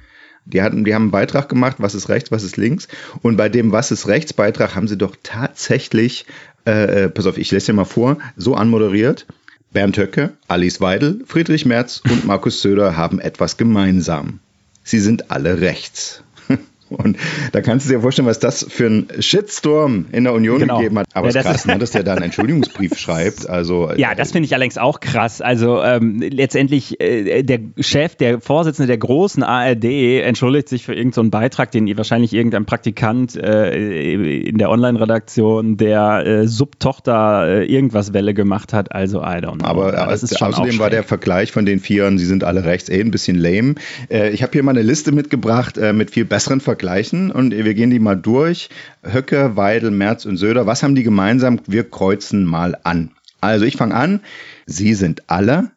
die, 0.47 0.63
hatten, 0.63 0.85
die 0.85 0.95
haben 0.95 1.05
einen 1.05 1.11
Beitrag 1.11 1.49
gemacht, 1.49 1.77
was 1.79 1.95
ist 1.95 2.09
rechts, 2.09 2.31
was 2.31 2.43
ist 2.43 2.57
links. 2.57 2.89
Und 3.23 3.37
bei 3.37 3.49
dem 3.49 3.73
Was 3.73 3.91
ist 3.91 4.09
rechts 4.09 4.33
Beitrag 4.33 4.75
haben 4.75 4.89
sie 4.89 4.99
doch 4.99 5.17
tatsächlich, 5.23 6.27
äh, 6.67 7.05
äh 7.05 7.09
pass 7.09 7.27
auf, 7.27 7.39
ich 7.39 7.51
lese 7.51 7.67
dir 7.67 7.73
mal 7.73 7.85
vor, 7.85 8.19
so 8.37 8.55
anmoderiert. 8.55 9.27
Bernd 9.73 9.97
Höcke, 9.97 10.35
Alice 10.47 10.81
Weidel, 10.81 11.25
Friedrich 11.27 11.67
Merz 11.67 12.01
und 12.09 12.27
Markus 12.27 12.63
Söder 12.63 12.97
haben 12.97 13.19
etwas 13.19 13.57
gemeinsam. 13.57 14.39
Sie 14.85 15.01
sind 15.01 15.31
alle 15.33 15.61
rechts. 15.61 16.23
Und 16.91 17.17
da 17.53 17.61
kannst 17.61 17.87
du 17.87 17.93
dir 17.93 18.01
vorstellen, 18.01 18.29
was 18.29 18.39
das 18.39 18.65
für 18.69 18.87
ein 18.87 19.09
Shitstorm 19.19 20.07
in 20.13 20.25
der 20.25 20.35
Union 20.35 20.59
genau. 20.59 20.79
gegeben 20.79 20.99
hat. 20.99 21.07
Aber 21.15 21.31
ja, 21.31 21.31
es 21.31 21.37
ist 21.37 21.43
krass, 21.43 21.67
ne, 21.67 21.79
dass 21.79 21.93
der 21.93 22.03
da 22.03 22.13
einen 22.13 22.25
Entschuldigungsbrief 22.25 22.99
schreibt. 22.99 23.49
Also, 23.49 23.91
ja, 23.97 24.15
das 24.15 24.33
finde 24.33 24.47
ich 24.47 24.55
allerdings 24.55 24.79
auch 24.79 25.01
krass. 25.01 25.41
Also 25.41 25.83
ähm, 25.83 26.21
letztendlich 26.21 27.01
äh, 27.01 27.43
der 27.43 27.61
Chef, 27.81 28.17
der 28.17 28.41
Vorsitzende 28.41 28.87
der 28.87 28.99
großen 28.99 29.43
ARD 29.43 29.85
entschuldigt 30.23 30.69
sich 30.69 30.85
für 30.85 30.95
irgendeinen 30.95 31.27
so 31.27 31.31
Beitrag, 31.31 31.71
den 31.71 31.97
wahrscheinlich 31.97 32.33
irgendein 32.33 32.67
Praktikant 32.67 33.35
äh, 33.37 34.43
in 34.43 34.59
der 34.59 34.71
Online-Redaktion 34.71 35.77
der 35.77 36.27
äh, 36.27 36.47
Subtochter 36.47 37.47
äh, 37.47 37.65
irgendwas 37.65 38.13
Welle 38.13 38.35
gemacht 38.35 38.73
hat. 38.73 38.93
Also 38.95 39.21
I 39.21 39.37
don't 39.37 39.59
know. 39.59 39.67
Aber, 39.67 40.13
ist 40.13 40.39
schon 40.39 40.49
außerdem 40.49 40.79
war 40.79 40.91
der 40.91 41.03
Vergleich 41.03 41.51
von 41.51 41.65
den 41.67 41.81
Vieren, 41.81 42.19
sie 42.19 42.27
sind 42.27 42.45
alle 42.45 42.65
rechts, 42.65 42.89
eh 42.89 43.01
ein 43.01 43.11
bisschen 43.11 43.37
lame. 43.37 43.77
Äh, 44.11 44.31
ich 44.31 44.43
habe 44.43 44.53
hier 44.53 44.63
mal 44.63 44.73
eine 44.73 44.83
Liste 44.83 45.13
mitgebracht 45.13 45.79
äh, 45.79 45.93
mit 45.93 46.11
viel 46.11 46.25
besseren 46.25 46.61
Vergleichen 46.61 46.74
vergleichen 46.75 47.31
und 47.31 47.53
wir 47.53 47.75
gehen 47.75 47.91
die 47.91 48.01
mal 48.01 48.17
durch. 48.17 48.69
Höcke, 49.05 49.57
Weidel, 49.57 49.93
Merz 49.93 50.27
und 50.27 50.37
Söder, 50.37 50.67
was 50.67 50.83
haben 50.83 50.97
die 50.97 51.05
gemeinsam? 51.05 51.61
Wir 51.69 51.89
kreuzen 51.89 52.45
mal 52.45 52.77
an. 52.83 53.13
Also 53.41 53.65
ich 53.65 53.77
fange 53.77 53.95
an. 53.95 54.21
Sie 54.67 54.95
sind 54.95 55.31
alle 55.31 55.71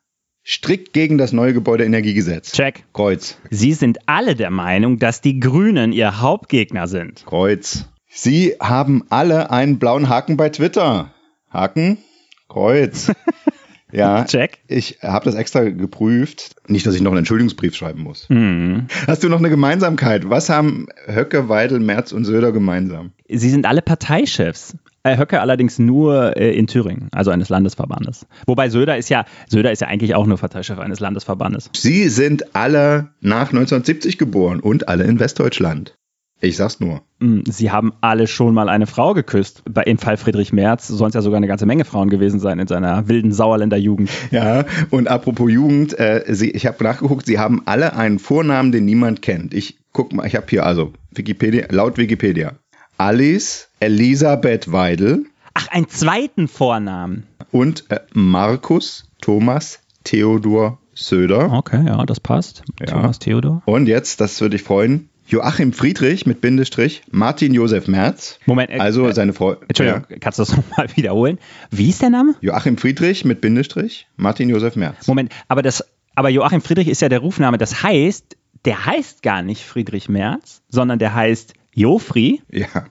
strikt 0.44 0.94
gegen 0.94 1.20
das 1.20 1.34
neue 1.34 1.54
Gebäudeenergiegesetz. 1.54 2.54
Check. 2.54 2.86
Kreuz. 2.94 3.38
Sie 3.52 3.74
sind 3.74 4.00
alle 4.08 4.34
der 4.34 4.50
Meinung, 4.50 4.98
dass 4.98 5.22
die 5.22 5.40
Grünen 5.40 5.92
ihr 5.92 6.20
Hauptgegner 6.20 6.88
sind. 6.88 7.24
Kreuz. 7.26 7.86
Sie 8.08 8.56
haben 8.60 9.04
alle 9.10 9.52
einen 9.52 9.78
blauen 9.78 10.10
Haken 10.10 10.38
bei 10.38 10.50
Twitter. 10.50 11.14
Haken. 11.52 12.00
Kreuz. 12.48 13.12
Ja, 13.92 14.26
Check. 14.26 14.60
Ich 14.68 15.00
habe 15.02 15.26
das 15.26 15.36
extra 15.36 15.64
geprüft. 15.64 16.56
Nicht, 16.68 16.86
dass 16.86 16.96
ich 16.96 17.02
noch 17.02 17.12
einen 17.12 17.20
Entschuldigungsbrief 17.20 17.76
schreiben 17.76 18.04
muss. 18.04 18.28
Mhm. 18.30 18.88
Hast 19.08 19.24
du 19.24 19.30
noch 19.30 19.40
eine 19.40 19.50
Gemeinsamkeit? 19.50 20.30
Was 20.30 20.50
haben 20.50 20.88
Höcke, 21.06 21.48
Weidel, 21.48 21.80
Merz 21.80 22.12
und 22.12 22.26
Söder 22.26 22.52
gemeinsam? 22.52 23.12
Sie 23.30 23.50
sind 23.50 23.66
alle 23.66 23.82
Parteichefs. 23.82 24.76
Äh, 25.04 25.18
Höcke 25.18 25.40
allerdings 25.40 25.80
nur 25.80 26.36
äh, 26.36 26.52
in 26.52 26.68
Thüringen, 26.68 27.08
also 27.12 27.32
eines 27.32 27.48
Landesverbandes. 27.48 28.28
Wobei 28.46 28.68
Söder 28.70 28.98
ist 28.98 29.10
ja, 29.10 29.26
Söder 29.48 29.72
ist 29.72 29.80
ja 29.82 29.88
eigentlich 29.88 30.16
auch 30.16 30.26
nur 30.26 30.38
Parteichef 30.38 30.80
eines 30.80 31.00
Landesverbandes. 31.00 31.70
Sie 31.74 32.10
sind 32.10 32.56
alle 32.56 33.12
nach 33.22 33.50
1970 33.50 34.18
geboren 34.18 34.60
und 34.60 34.90
alle 34.90 35.06
in 35.06 35.20
Westdeutschland. 35.20 35.98
Ich 36.40 36.56
sag's 36.56 36.80
nur. 36.80 37.02
Mm, 37.20 37.42
sie 37.46 37.72
haben 37.72 37.94
alle 38.02 38.28
schon 38.28 38.54
mal 38.54 38.70
eine 38.70 38.86
Frau 38.86 39.14
geküsst. 39.14 39.64
Bei, 39.70 39.84
Im 39.84 39.98
Fall 39.98 40.18
Friedrich 40.18 40.54
Merz 40.54 40.88
sollen 40.88 41.10
es 41.10 41.16
ja 41.16 41.22
sogar 41.22 41.38
eine 41.38 41.48
ganze 41.48 41.66
Menge 41.66 41.84
Frauen 41.84 42.10
gewesen 42.10 42.40
sein 42.40 42.60
in 42.60 42.68
seiner 42.68 43.08
wilden 43.08 43.32
Sauerländer 43.32 43.78
Jugend. 43.78 44.10
Ja, 44.32 44.66
und 44.92 45.08
apropos 45.08 45.52
Jugend, 45.52 45.98
äh, 46.00 46.24
sie, 46.28 46.52
ich 46.52 46.68
habe 46.68 46.84
nachgeguckt, 46.84 47.26
sie 47.26 47.40
haben 47.40 47.64
alle 47.66 47.96
einen 47.96 48.20
Vornamen, 48.20 48.72
den 48.72 48.86
niemand 48.86 49.22
kennt. 49.22 49.54
Ich 49.54 49.80
guck 49.94 50.14
mal, 50.14 50.28
ich 50.28 50.36
habe 50.36 50.46
hier 50.50 50.66
also 50.66 50.94
Wikipedia, 51.12 51.68
laut 51.70 51.98
Wikipedia. 51.98 52.54
Alice 52.98 53.70
Elisabeth 53.80 54.72
Weidel. 54.72 55.26
Ach, 55.54 55.68
einen 55.70 55.88
zweiten 55.88 56.48
Vornamen. 56.48 57.24
Und 57.52 57.90
äh, 57.90 58.00
Markus 58.14 59.10
Thomas 59.22 59.80
Theodor 60.04 60.78
Söder. 60.94 61.52
Okay, 61.54 61.86
ja, 61.86 62.06
das 62.06 62.20
passt. 62.20 62.64
Ja. 62.80 62.88
Thomas 62.88 63.20
Theodor. 63.20 63.62
Und 63.66 63.88
jetzt, 63.88 64.20
das 64.20 64.42
würde 64.42 64.56
ich 64.56 64.64
freuen, 64.64 65.10
Joachim 65.30 65.74
Friedrich 65.74 66.26
mit 66.26 66.40
Bindestrich, 66.40 67.04
Martin 67.12 67.54
Josef 67.54 67.90
Merz. 67.90 68.40
Moment, 68.46 68.72
äh, 68.72 68.80
also 68.80 69.12
seine 69.12 69.34
Frau. 69.34 69.58
Entschuldigung, 69.68 70.06
ja. 70.10 70.18
kannst 70.20 70.40
du 70.40 70.44
das 70.44 70.56
nochmal 70.58 70.88
wiederholen? 70.96 71.38
Wie 71.70 71.90
ist 71.90 72.02
der 72.02 72.10
Name? 72.10 72.36
Joachim 72.40 72.78
Friedrich 72.78 73.26
mit 73.26 73.42
Bindestrich, 73.42 74.08
Martin 74.16 74.48
Josef 74.48 74.78
Merz. 74.78 75.06
Moment, 75.06 75.34
aber, 75.50 75.62
das, 75.62 75.84
aber 76.16 76.30
Joachim 76.30 76.62
Friedrich 76.62 76.88
ist 76.88 77.02
ja 77.02 77.10
der 77.10 77.20
Rufname. 77.20 77.58
Das 77.58 77.84
heißt, 77.84 78.38
der 78.64 78.86
heißt 78.86 79.22
gar 79.22 79.42
nicht 79.42 79.66
Friedrich 79.66 80.08
Merz, 80.08 80.62
sondern 80.70 80.98
der 80.98 81.14
heißt 81.14 81.54
Jofri. 81.74 82.42
Ja. 82.50 82.86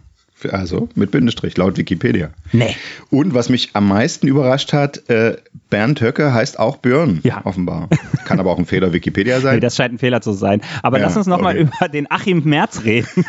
Also 0.50 0.88
mit 0.94 1.10
Bindestrich, 1.10 1.56
laut 1.56 1.78
Wikipedia. 1.78 2.30
Nee. 2.52 2.76
Und 3.10 3.34
was 3.34 3.48
mich 3.48 3.70
am 3.72 3.88
meisten 3.88 4.28
überrascht 4.28 4.72
hat, 4.72 5.08
äh, 5.08 5.38
Bernd 5.70 6.00
Höcke 6.00 6.34
heißt 6.34 6.58
auch 6.58 6.76
Björn, 6.76 7.20
ja. 7.22 7.40
offenbar. 7.44 7.88
Kann 8.26 8.38
aber 8.38 8.50
auch 8.52 8.58
ein 8.58 8.66
Fehler 8.66 8.92
Wikipedia 8.92 9.40
sein. 9.40 9.46
Nee, 9.56 9.60
das 9.60 9.76
scheint 9.76 9.94
ein 9.94 9.98
Fehler 9.98 10.20
zu 10.20 10.32
sein. 10.32 10.60
Aber 10.82 10.98
ja, 10.98 11.04
lass 11.04 11.16
uns 11.16 11.26
nochmal 11.26 11.54
okay. 11.56 11.70
über 11.76 11.88
den 11.88 12.10
Achim 12.10 12.42
Merz 12.44 12.84
reden. 12.84 13.08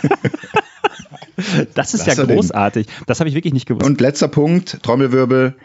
das 1.73 1.93
ist 1.93 2.05
Lass 2.05 2.17
ja 2.17 2.25
großartig. 2.25 2.87
Das 3.05 3.19
habe 3.19 3.29
ich 3.29 3.35
wirklich 3.35 3.53
nicht 3.53 3.67
gewusst. 3.67 3.85
Und 3.85 4.01
letzter 4.01 4.27
Punkt, 4.27 4.83
Trommelwirbel. 4.83 5.55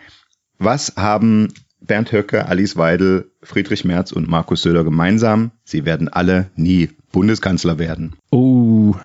Was 0.58 0.94
haben 0.96 1.48
Bernd 1.80 2.12
Höcke, 2.12 2.46
Alice 2.46 2.76
Weidel, 2.76 3.32
Friedrich 3.42 3.84
Merz 3.84 4.12
und 4.12 4.28
Markus 4.28 4.62
Söder 4.62 4.84
gemeinsam? 4.84 5.50
Sie 5.64 5.84
werden 5.84 6.08
alle 6.08 6.50
nie 6.54 6.90
Bundeskanzler 7.10 7.78
werden. 7.78 8.14
Oh. 8.30 8.51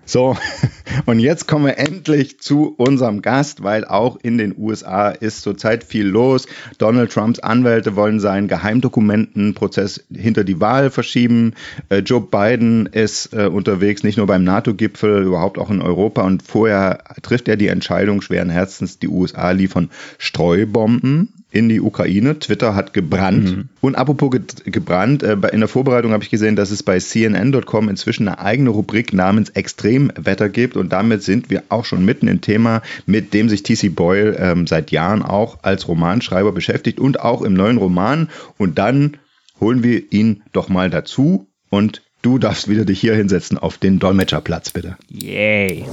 So, 0.05 0.37
und 1.05 1.19
jetzt 1.19 1.47
kommen 1.47 1.65
wir 1.65 1.77
endlich 1.77 2.39
zu 2.39 2.73
unserem 2.77 3.21
Gast, 3.21 3.63
weil 3.63 3.85
auch 3.85 4.17
in 4.21 4.37
den 4.37 4.55
USA 4.57 5.09
ist 5.09 5.41
zurzeit 5.41 5.83
viel 5.83 6.05
los. 6.05 6.47
Donald 6.77 7.11
Trumps 7.11 7.39
Anwälte 7.39 7.95
wollen 7.95 8.19
seinen 8.19 8.47
Geheimdokumentenprozess 8.47 10.05
hinter 10.13 10.43
die 10.43 10.59
Wahl 10.59 10.89
verschieben. 10.89 11.53
Äh, 11.89 11.99
Joe 11.99 12.21
Biden 12.21 12.87
ist 12.87 13.33
äh, 13.33 13.47
unterwegs, 13.47 14.03
nicht 14.03 14.17
nur 14.17 14.27
beim 14.27 14.43
NATO-Gipfel, 14.43 15.23
überhaupt 15.23 15.57
auch 15.57 15.69
in 15.69 15.81
Europa. 15.81 16.23
Und 16.23 16.43
vorher 16.43 17.03
trifft 17.21 17.47
er 17.47 17.57
die 17.57 17.67
Entscheidung 17.67 18.21
schweren 18.21 18.49
Herzens, 18.49 18.99
die 18.99 19.07
USA 19.07 19.51
liefern 19.51 19.89
Streubomben 20.17 21.33
in 21.51 21.69
die 21.69 21.81
Ukraine. 21.81 22.39
Twitter 22.39 22.75
hat 22.75 22.93
gebrannt. 22.93 23.55
Mhm. 23.55 23.69
Und 23.81 23.95
apropos 23.95 24.31
ge 24.31 24.41
gebrannt, 24.65 25.23
äh, 25.23 25.37
in 25.51 25.59
der 25.59 25.67
Vorbereitung 25.67 26.11
habe 26.11 26.23
ich 26.23 26.29
gesehen, 26.29 26.55
dass 26.55 26.71
es 26.71 26.83
bei 26.83 26.99
CNN.com 26.99 27.89
inzwischen 27.89 28.27
eine 28.27 28.39
eigene 28.39 28.69
Rubrik 28.69 29.13
namens 29.13 29.49
Extremwetter 29.49 30.49
gibt. 30.49 30.75
Und 30.75 30.91
damit 30.91 31.23
sind 31.23 31.49
wir 31.49 31.63
auch 31.69 31.85
schon 31.85 32.03
mitten 32.03 32.27
im 32.27 32.41
Thema, 32.41 32.81
mit 33.05 33.33
dem 33.33 33.49
sich 33.49 33.63
TC 33.63 33.95
Boyle 33.95 34.35
ähm, 34.37 34.67
seit 34.67 34.91
Jahren 34.91 35.21
auch 35.21 35.59
als 35.63 35.87
Romanschreiber 35.87 36.51
beschäftigt 36.51 36.99
und 36.99 37.19
auch 37.21 37.41
im 37.41 37.53
neuen 37.53 37.77
Roman. 37.77 38.29
Und 38.57 38.77
dann 38.77 39.17
holen 39.59 39.83
wir 39.83 40.11
ihn 40.11 40.43
doch 40.51 40.69
mal 40.69 40.89
dazu 40.89 41.47
und 41.69 42.01
Du 42.23 42.39
darfst 42.39 42.67
wieder 42.67 42.83
dich 42.83 42.99
hier 42.99 43.15
hinsetzen 43.15 43.57
auf 43.57 43.77
den 43.77 43.99
Dolmetscherplatz, 43.99 44.71
bitte. 44.71 44.97
Yay. 45.07 45.85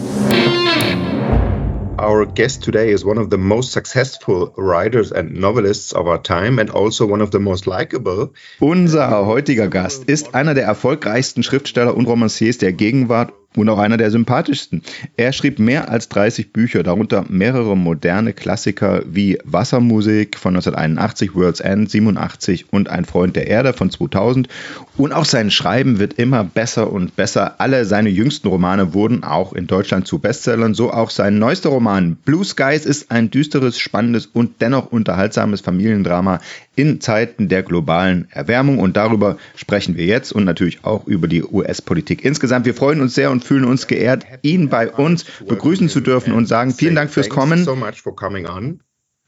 Our 1.98 2.26
guest 2.26 2.64
today 2.64 2.90
is 2.90 3.04
one 3.04 3.18
of 3.18 3.30
the 3.30 3.38
most 3.38 3.70
successful 3.70 4.52
writers 4.56 5.12
and 5.12 5.34
novelists 5.34 5.92
of 5.92 6.08
our 6.08 6.18
time 6.18 6.58
and 6.58 6.68
also 6.68 7.06
one 7.06 7.20
of 7.20 7.30
the 7.30 7.38
most 7.38 7.68
likable. 7.68 8.32
Unser 8.60 9.24
heutiger 9.24 9.68
Gast 9.68 10.04
ist 10.08 10.34
einer 10.34 10.54
der 10.54 10.64
erfolgreichsten 10.64 11.44
Schriftsteller 11.44 11.96
und 11.96 12.06
Romanciers 12.06 12.58
der 12.58 12.72
Gegenwart 12.72 13.32
und 13.56 13.68
auch 13.68 13.78
einer 13.78 13.96
der 13.96 14.11
sympathischsten. 14.11 14.82
Er 15.16 15.32
schrieb 15.32 15.58
mehr 15.58 15.90
als 15.90 16.08
30 16.08 16.52
Bücher, 16.52 16.82
darunter 16.82 17.25
mehrere 17.28 17.76
moderne 17.76 18.32
Klassiker 18.32 19.02
wie 19.06 19.38
Wassermusik 19.44 20.38
von 20.38 20.54
1981, 20.54 21.34
World's 21.34 21.61
End 21.61 21.90
87 21.90 22.73
und 22.73 22.88
Ein 22.88 23.04
Freund 23.04 23.37
der 23.37 23.46
Erde 23.46 23.73
von 23.73 23.90
2000. 23.90 24.49
Und 24.96 25.12
auch 25.12 25.25
sein 25.25 25.50
Schreiben 25.50 25.99
wird 25.99 26.14
immer 26.14 26.44
besser 26.44 26.92
und 26.92 27.16
besser. 27.16 27.56
Alle 27.58 27.84
seine 27.84 28.11
jüngsten 28.11 28.49
Romane 28.49 28.94
wurden 28.94 29.25
auch 29.25 29.52
in 29.52 29.66
Deutschland 29.66 30.06
zu 30.06 30.18
Bestsellern, 30.18 30.75
so 30.75 30.92
auch 30.92 31.11
sein 31.11 31.38
neuester 31.38 31.70
Roman 31.70 32.16
Blue 32.25 32.44
Skies 32.44 32.87
ist 32.87 33.11
ein 33.11 33.30
düsteres, 33.30 33.78
spannendes 33.78 34.26
und 34.26 34.61
dennoch 34.61 34.90
unterhaltsames 34.92 35.61
Familiendrama 35.61 36.40
in 36.76 37.00
Zeiten 37.00 37.49
der 37.49 37.62
globalen 37.62 38.26
Erwärmung. 38.30 38.78
Und 38.78 38.96
darüber 38.96 39.37
sprechen 39.56 39.96
wir 39.96 40.06
jetzt 40.06 40.32
und 40.32 40.44
natürlich 40.44 40.84
auch 40.84 41.06
über 41.06 41.28
die 41.28 41.44
US-Politik 41.44 42.25
insgesamt. 42.25 42.66
Wir 42.66 42.75
freuen 42.75 43.00
uns 43.00 43.14
sehr 43.14 43.30
und 43.30 43.43
fühlen 43.44 43.64
uns 43.64 43.86
geehrt, 43.86 44.24
ihn 44.42 44.68
bei 44.68 44.90
uns 44.90 45.24
begrüßen 45.46 45.88
zu 45.88 46.00
dürfen 46.00 46.32
und 46.32 46.46
sagen 46.46 46.72
vielen 46.72 46.94
Dank 46.94 47.10
fürs 47.10 47.28
Kommen. 47.28 47.66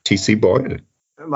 TC 0.04 0.40
Boyle. 0.40 0.82
Es 1.18 1.32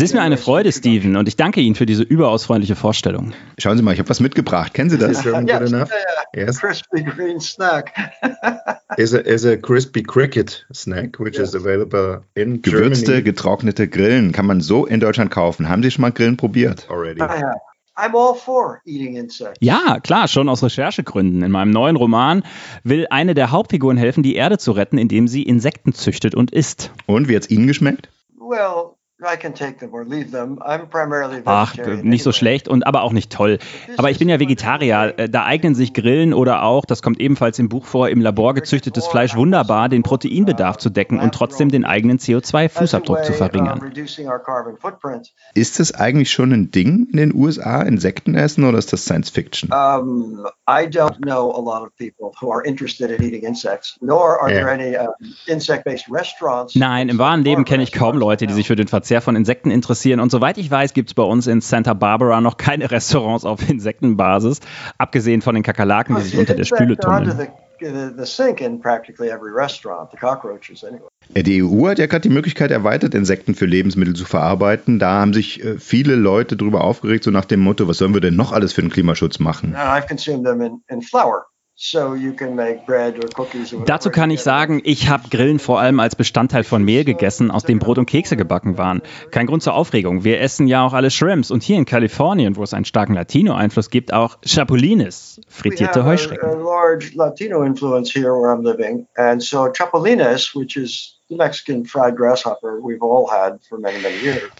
ist 0.00 0.14
mir 0.14 0.22
eine 0.22 0.38
Freude, 0.38 0.72
Stephen, 0.72 1.16
und 1.16 1.28
ich 1.28 1.36
danke 1.36 1.60
Ihnen 1.60 1.74
für 1.74 1.84
diese 1.84 2.02
überaus 2.02 2.46
freundliche 2.46 2.74
Vorstellung. 2.74 3.34
Schauen 3.58 3.76
Sie 3.76 3.82
mal, 3.82 3.92
ich 3.92 3.98
habe 3.98 4.08
was 4.08 4.20
mitgebracht. 4.20 4.72
Kennen 4.72 4.88
Sie 4.88 4.96
das? 4.96 5.22
yes, 5.22 5.26
yeah, 5.26 5.86
yes. 6.34 6.58
Crispy 6.58 7.02
green 7.02 7.38
snack. 7.38 7.92
is 8.96 9.12
a, 9.12 9.18
is 9.18 9.44
a 9.44 9.58
crispy 9.58 10.02
cricket 10.02 10.66
snack, 10.72 11.20
which 11.20 11.36
yes. 11.36 11.50
is 11.50 11.54
available 11.54 12.22
in 12.34 12.62
Gewürzte, 12.62 13.04
Germany. 13.04 13.24
getrocknete 13.24 13.88
Grillen 13.88 14.32
kann 14.32 14.46
man 14.46 14.62
so 14.62 14.86
in 14.86 14.98
Deutschland 14.98 15.30
kaufen. 15.30 15.68
Haben 15.68 15.82
Sie 15.82 15.90
schon 15.90 16.00
mal 16.00 16.12
Grillen 16.12 16.38
probiert? 16.38 16.88
Already. 16.88 17.20
I 17.20 17.24
have. 17.24 17.60
I'm 17.96 18.14
all 18.14 18.34
for 18.34 18.82
eating 18.84 19.16
insects. 19.16 19.58
Ja, 19.60 20.00
klar, 20.00 20.28
schon 20.28 20.48
aus 20.48 20.62
Recherchegründen. 20.62 21.42
In 21.42 21.50
meinem 21.50 21.70
neuen 21.70 21.96
Roman 21.96 22.42
will 22.84 23.06
eine 23.08 23.34
der 23.34 23.50
Hauptfiguren 23.50 23.96
helfen, 23.96 24.22
die 24.22 24.34
Erde 24.34 24.58
zu 24.58 24.72
retten, 24.72 24.98
indem 24.98 25.28
sie 25.28 25.42
Insekten 25.42 25.94
züchtet 25.94 26.34
und 26.34 26.50
isst. 26.50 26.90
Und 27.06 27.28
wie 27.28 27.36
hat's 27.36 27.48
Ihnen 27.48 27.66
geschmeckt? 27.66 28.10
Well, 28.38 28.95
Ach, 31.46 31.74
nicht 32.02 32.22
so 32.22 32.32
schlecht 32.32 32.68
und 32.68 32.86
aber 32.86 33.02
auch 33.02 33.12
nicht 33.12 33.32
toll. 33.32 33.58
Aber 33.96 34.10
ich 34.10 34.18
bin 34.18 34.28
ja 34.28 34.38
Vegetarier. 34.38 35.14
Äh, 35.16 35.30
da 35.30 35.46
eignen 35.46 35.74
sich 35.74 35.94
Grillen 35.94 36.34
oder 36.34 36.62
auch, 36.62 36.84
das 36.84 37.00
kommt 37.00 37.18
ebenfalls 37.18 37.58
im 37.58 37.70
Buch 37.70 37.86
vor, 37.86 38.10
im 38.10 38.20
Labor 38.20 38.52
gezüchtetes 38.52 39.06
Fleisch 39.06 39.34
wunderbar, 39.34 39.88
den 39.88 40.02
Proteinbedarf 40.02 40.76
zu 40.76 40.90
decken 40.90 41.18
und 41.18 41.32
trotzdem 41.32 41.70
den 41.70 41.86
eigenen 41.86 42.18
CO2-Fußabdruck 42.18 43.22
zu 43.22 43.32
verringern. 43.32 43.80
Ist 45.54 45.80
das 45.80 45.94
eigentlich 45.94 46.30
schon 46.30 46.52
ein 46.52 46.70
Ding 46.70 47.08
in 47.10 47.16
den 47.16 47.34
USA, 47.34 47.80
Insekten 47.80 48.34
essen, 48.34 48.64
oder 48.64 48.76
ist 48.76 48.92
das 48.92 49.06
Science 49.06 49.30
Fiction? 49.30 49.70
Um, 49.72 50.46
I 50.68 50.84
don't 50.84 51.22
know 51.22 51.50
a 51.52 51.60
lot 51.60 51.82
of 51.82 51.96
people 51.96 52.32
who 52.38 52.52
are 52.52 52.62
interested 52.66 53.10
in 53.10 53.22
eating 53.22 53.44
insects, 53.44 53.96
nor 54.02 54.42
are 54.42 54.52
there 54.52 54.70
any 54.70 54.94
uh, 54.94 55.12
insect-based 55.46 56.10
restaurants. 56.10 56.74
Nein, 56.74 57.08
im 57.08 57.18
wahren 57.18 57.44
Leben 57.44 57.64
kenne 57.64 57.82
ich 57.82 57.92
kaum 57.92 58.18
Leute, 58.18 58.46
die 58.46 58.52
sich 58.52 58.66
für 58.66 58.76
den 58.76 58.88
Verzehr 58.88 59.05
Verzehr 59.06 59.20
von 59.20 59.36
Insekten 59.36 59.70
interessieren. 59.70 60.18
Und 60.18 60.32
soweit 60.32 60.58
ich 60.58 60.68
weiß, 60.68 60.92
gibt 60.92 61.10
es 61.10 61.14
bei 61.14 61.22
uns 61.22 61.46
in 61.46 61.60
Santa 61.60 61.94
Barbara 61.94 62.40
noch 62.40 62.56
keine 62.56 62.90
Restaurants 62.90 63.44
auf 63.44 63.68
Insektenbasis, 63.68 64.58
abgesehen 64.98 65.42
von 65.42 65.54
den 65.54 65.62
Kakerlaken, 65.62 66.16
die 66.16 66.22
sich 66.22 66.36
unter 66.36 66.54
der 66.54 66.64
Spüle 66.64 66.96
tummeln. 66.96 67.48
Die 71.36 71.62
EU 71.62 71.88
hat 71.88 71.98
ja 71.98 72.06
gerade 72.06 72.22
die 72.22 72.34
Möglichkeit 72.34 72.70
erweitert, 72.72 73.14
Insekten 73.14 73.54
für 73.54 73.66
Lebensmittel 73.66 74.14
zu 74.14 74.24
verarbeiten. 74.24 74.98
Da 74.98 75.20
haben 75.20 75.32
sich 75.34 75.62
äh, 75.62 75.78
viele 75.78 76.16
Leute 76.16 76.56
darüber 76.56 76.82
aufgeregt, 76.82 77.22
so 77.22 77.30
nach 77.30 77.44
dem 77.44 77.60
Motto, 77.60 77.86
was 77.86 77.98
sollen 77.98 78.14
wir 78.14 78.20
denn 78.20 78.34
noch 78.34 78.50
alles 78.50 78.72
für 78.72 78.80
den 78.80 78.90
Klimaschutz 78.90 79.38
machen? 79.38 79.76
I've 79.76 80.08
consumed 80.08 80.44
them 80.44 80.60
in, 80.62 80.82
in 80.88 81.00
flour. 81.00 81.44
Dazu 83.84 84.10
kann 84.10 84.30
ich 84.30 84.40
sagen, 84.40 84.80
ich 84.82 85.10
habe 85.10 85.28
Grillen 85.28 85.58
vor 85.58 85.78
allem 85.78 86.00
als 86.00 86.16
Bestandteil 86.16 86.64
von 86.64 86.82
Mehl 86.82 87.04
gegessen, 87.04 87.50
aus 87.50 87.64
dem 87.64 87.78
Brot 87.80 87.98
und 87.98 88.06
Kekse 88.06 88.38
gebacken 88.38 88.78
waren. 88.78 89.02
Kein 89.30 89.46
Grund 89.46 89.62
zur 89.62 89.74
Aufregung. 89.74 90.24
Wir 90.24 90.40
essen 90.40 90.68
ja 90.68 90.86
auch 90.86 90.94
alle 90.94 91.10
Shrimps 91.10 91.50
und 91.50 91.62
hier 91.62 91.76
in 91.76 91.84
Kalifornien, 91.84 92.56
wo 92.56 92.62
es 92.62 92.72
einen 92.72 92.86
starken 92.86 93.12
Latino-Einfluss 93.12 93.90
gibt, 93.90 94.14
auch 94.14 94.38
Chapulines, 94.40 95.38
frittierte 95.48 96.04
Heuschrecken. 96.06 96.48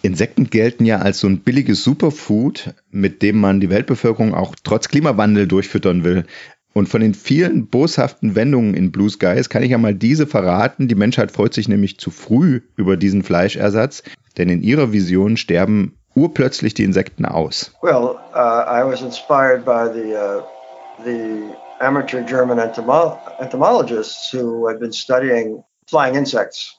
Insekten 0.01 0.49
gelten 0.49 0.85
ja 0.85 0.99
als 0.99 1.19
so 1.19 1.27
ein 1.27 1.39
billiges 1.39 1.83
Superfood, 1.83 2.73
mit 2.91 3.21
dem 3.21 3.39
man 3.39 3.59
die 3.59 3.69
Weltbevölkerung 3.69 4.33
auch 4.33 4.53
trotz 4.63 4.89
Klimawandel 4.89 5.47
durchfüttern 5.47 6.03
will. 6.03 6.25
Und 6.77 6.87
von 6.87 7.01
den 7.01 7.15
vielen 7.15 7.69
boshaften 7.69 8.35
Wendungen 8.35 8.75
in 8.75 8.91
Blue 8.91 9.09
Skies 9.09 9.49
kann 9.49 9.63
ich 9.63 9.71
ja 9.71 9.79
mal 9.79 9.95
diese 9.95 10.27
verraten. 10.27 10.87
Die 10.87 10.93
Menschheit 10.93 11.31
freut 11.31 11.55
sich 11.55 11.67
nämlich 11.67 11.97
zu 11.97 12.11
früh 12.11 12.61
über 12.75 12.97
diesen 12.97 13.23
Fleischersatz, 13.23 14.03
denn 14.37 14.47
in 14.47 14.61
ihrer 14.61 14.91
Vision 14.91 15.37
sterben 15.37 15.97
urplötzlich 16.13 16.75
die 16.75 16.83
Insekten 16.83 17.25
aus. 17.25 17.71
Well, 17.81 18.19
uh, 18.35 18.61
I 18.69 18.83
was 18.85 19.01
inspired 19.01 19.65
by 19.65 19.91
the, 19.91 20.13
uh, 20.13 20.43
the 21.03 21.55
amateur 21.79 22.21
German 22.21 22.59
entomo 22.59 23.17
entomologists 23.39 24.31
who 24.31 24.67
had 24.67 24.79
been 24.79 24.93
studying 24.93 25.63
flying 25.87 26.13
insects 26.13 26.77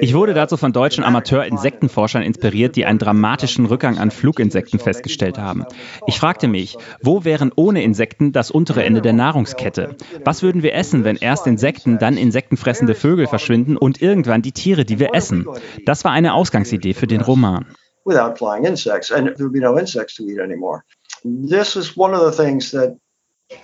ich 0.00 0.14
wurde 0.14 0.34
dazu 0.34 0.56
von 0.56 0.72
deutschen 0.72 1.04
Amateur-Insektenforschern 1.04 2.22
inspiriert, 2.22 2.74
die 2.74 2.86
einen 2.86 2.98
dramatischen 2.98 3.66
Rückgang 3.66 3.98
an 3.98 4.10
Fluginsekten 4.10 4.80
festgestellt 4.80 5.38
haben. 5.38 5.64
Ich 6.06 6.18
fragte 6.18 6.48
mich, 6.48 6.76
wo 7.02 7.24
wären 7.24 7.52
ohne 7.54 7.84
Insekten 7.84 8.32
das 8.32 8.50
untere 8.50 8.82
Ende 8.82 9.00
der 9.00 9.12
Nahrungskette? 9.12 9.96
Was 10.24 10.42
würden 10.42 10.64
wir 10.64 10.74
essen, 10.74 11.04
wenn 11.04 11.16
erst 11.16 11.46
Insekten, 11.46 11.98
dann 11.98 12.16
insektenfressende 12.16 12.96
Vögel 12.96 13.28
verschwinden 13.28 13.76
und 13.76 14.02
irgendwann 14.02 14.42
die 14.42 14.52
Tiere, 14.52 14.84
die 14.84 14.98
wir 14.98 15.14
essen? 15.14 15.46
Das 15.86 16.04
war 16.04 16.10
eine 16.10 16.34
Ausgangsidee 16.34 16.94
für 16.94 17.06
den 17.06 17.20
Roman. 17.20 17.66
Without 18.04 18.34
flying 18.36 18.64
insects, 18.64 19.12
and 19.12 19.36
there 19.36 19.44
would 19.44 19.52
be 19.52 19.60
no 19.60 19.76
insects 19.78 20.16
to 20.16 20.24
eat 20.24 20.40
anymore. 20.40 20.82
This 21.22 21.76
is 21.76 21.96
one 21.96 22.12
of 22.12 22.28
the 22.28 22.42
things 22.42 22.72
that 22.72 22.96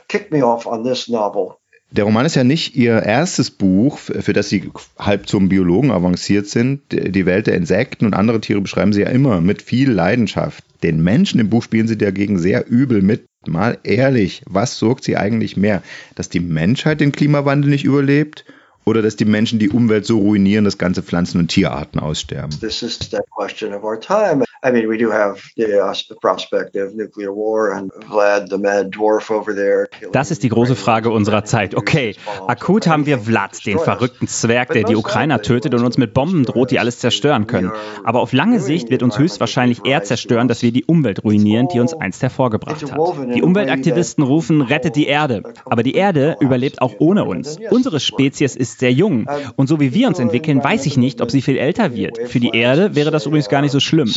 kicked 0.07 0.31
me 0.33 0.45
off 0.45 0.65
on 0.67 0.85
this 0.85 1.09
novel. 1.09 1.59
Der 1.91 2.05
Roman 2.05 2.27
ist 2.27 2.37
ja 2.37 2.45
nicht 2.45 2.77
ihr 2.77 3.03
erstes 3.03 3.51
Buch, 3.51 3.99
für 3.99 4.33
das 4.35 4.51
sie 4.51 4.71
halb 4.99 5.27
zum 5.27 5.49
Biologen 5.49 5.91
avanciert 5.91 6.47
sind. 6.47 6.83
Die 6.91 7.25
Welt 7.25 7.47
der 7.47 7.55
Insekten 7.55 8.05
und 8.05 8.15
andere 8.15 8.41
Tiere 8.41 8.61
beschreiben 8.61 8.93
sie 8.93 9.01
ja 9.01 9.09
immer 9.09 9.41
mit 9.41 9.63
viel 9.63 9.91
Leidenschaft. 9.91 10.63
Den 10.83 11.03
Menschen 11.03 11.41
im 11.41 11.49
Buch 11.49 11.63
spielen 11.63 11.89
sie 11.89 11.97
dagegen 11.97 12.39
sehr 12.39 12.69
übel 12.69 13.01
mit. 13.01 13.25
Mal 13.47 13.79
ehrlich, 13.85 14.43
was 14.47 14.79
sorgt 14.79 15.05
sie 15.05 15.17
eigentlich 15.17 15.57
mehr? 15.57 15.83
Dass 16.15 16.29
die 16.29 16.41
Menschheit 16.41 17.01
den 17.01 17.13
Klimawandel 17.13 17.71
nicht 17.71 17.85
überlebt 17.85 18.45
oder 18.85 19.01
dass 19.01 19.17
die 19.17 19.25
Menschen 19.25 19.59
die 19.59 19.71
Umwelt 19.71 20.05
so 20.05 20.19
ruinieren, 20.19 20.65
dass 20.65 20.77
ganze 20.77 21.03
Pflanzen- 21.03 21.39
und 21.39 21.49
Tierarten 21.49 22.01
aussterben? 22.01 22.51
This 22.61 22.83
is 22.83 22.99
the 23.11 23.19
question 23.31 23.73
of 23.73 23.83
our 23.83 23.99
time. 23.99 24.45
I 24.65 24.73
mean, 24.73 24.89
we 24.89 24.99
do 24.99 25.13
have 25.13 25.41
the, 25.57 26.17
prospect 26.21 26.75
of 26.77 26.95
nuclear 26.95 27.33
war 27.33 27.73
and 27.73 27.93
Vlad, 27.93 28.49
the 28.51 28.59
mad 28.59 28.91
dwarf 28.91 29.31
over 29.31 29.55
there. 29.55 29.89
Das 30.13 30.31
ist 30.31 30.43
die 30.43 30.49
große 30.49 30.75
Frage 30.75 31.11
unserer 31.11 31.45
Zeit. 31.45 31.77
Okay, 31.77 32.17
akut 32.47 32.89
haben 32.89 33.07
wir 33.07 33.21
Vlad, 33.21 33.65
den 33.67 33.79
verrückten 33.79 34.27
Zwerg, 34.27 34.73
der 34.73 34.85
die 34.85 34.97
Ukrainer 34.97 35.43
tötet 35.43 35.75
und 35.75 35.85
uns 35.85 35.97
mit 35.97 36.13
Bomben 36.13 36.45
droht, 36.45 36.73
die 36.73 36.79
alles 36.81 36.99
zerstören 36.99 37.47
können. 37.47 37.71
Aber 38.05 38.21
auf 38.21 38.33
lange 38.33 38.59
Sicht 38.59 38.91
wird 38.91 39.03
uns 39.03 39.19
höchstwahrscheinlich 39.19 39.85
eher 39.85 40.03
zerstören, 40.03 40.49
dass 40.49 40.63
wir 40.63 40.73
die 40.73 40.85
Umwelt 40.85 41.23
ruinieren, 41.23 41.69
die 41.73 41.79
uns 41.79 41.95
einst 41.95 42.23
hervorgebracht 42.23 42.83
hat. 42.91 43.35
Die 43.35 43.43
Umweltaktivisten 43.43 44.25
rufen, 44.25 44.63
rettet 44.63 44.97
die 44.97 45.07
Erde. 45.07 45.43
Aber 45.67 45.83
die 45.83 45.95
Erde 45.95 46.37
überlebt 46.41 46.83
auch 46.83 46.95
ohne 46.99 47.25
uns. 47.25 47.59
Unsere 47.71 48.01
Spezies 48.01 48.57
ist 48.57 48.81
sehr 48.81 48.93
jung. 48.93 49.29
Und 49.57 49.69
so 49.69 49.79
wie 49.79 49.95
wir 49.95 50.09
uns 50.09 50.19
entwickeln, 50.19 50.63
weiß 50.63 50.87
ich 50.87 50.97
nicht, 50.97 51.21
ob 51.21 51.31
sie 51.31 51.43
viel 51.43 51.59
älter 51.59 51.95
wird. 51.95 52.19
Für 52.29 52.41
die 52.41 52.51
Erde 52.55 52.97
wäre 52.97 53.11
das 53.11 53.27
übrigens 53.27 53.49
gar 53.49 53.63
nicht 53.63 53.73
so 53.73 53.81
schlimm. 53.81 54.09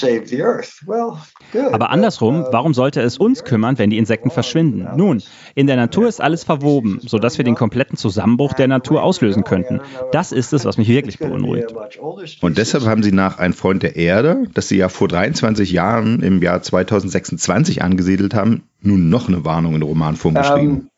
Aber 1.71 1.89
andersrum, 1.89 2.45
warum 2.51 2.73
sollte 2.73 3.01
es 3.01 3.17
uns 3.17 3.43
kümmern, 3.43 3.77
wenn 3.77 3.89
die 3.89 3.97
Insekten 3.97 4.31
verschwinden? 4.31 4.87
Nun, 4.95 5.21
in 5.55 5.67
der 5.67 5.75
Natur 5.75 6.07
ist 6.07 6.21
alles 6.21 6.43
verwoben, 6.43 6.99
sodass 7.01 7.37
wir 7.37 7.45
den 7.45 7.55
kompletten 7.55 7.97
Zusammenbruch 7.97 8.53
der 8.53 8.67
Natur 8.67 9.03
auslösen 9.03 9.43
könnten. 9.43 9.81
Das 10.11 10.31
ist 10.31 10.53
es, 10.53 10.65
was 10.65 10.77
mich 10.77 10.87
wirklich 10.87 11.19
beunruhigt. 11.19 11.73
Und 12.41 12.57
deshalb 12.57 12.85
haben 12.85 13.03
Sie 13.03 13.11
nach 13.11 13.37
Ein 13.39 13.53
Freund 13.53 13.83
der 13.83 13.95
Erde, 13.95 14.43
das 14.53 14.67
Sie 14.67 14.77
ja 14.77 14.89
vor 14.89 15.07
23 15.07 15.71
Jahren 15.71 16.21
im 16.21 16.41
Jahr 16.41 16.61
2026 16.61 17.81
angesiedelt 17.81 18.33
haben, 18.33 18.63
nun 18.81 19.09
noch 19.09 19.27
eine 19.27 19.45
Warnung 19.45 19.75
in 19.75 19.81
Romanform 19.81 20.35
geschrieben. 20.35 20.90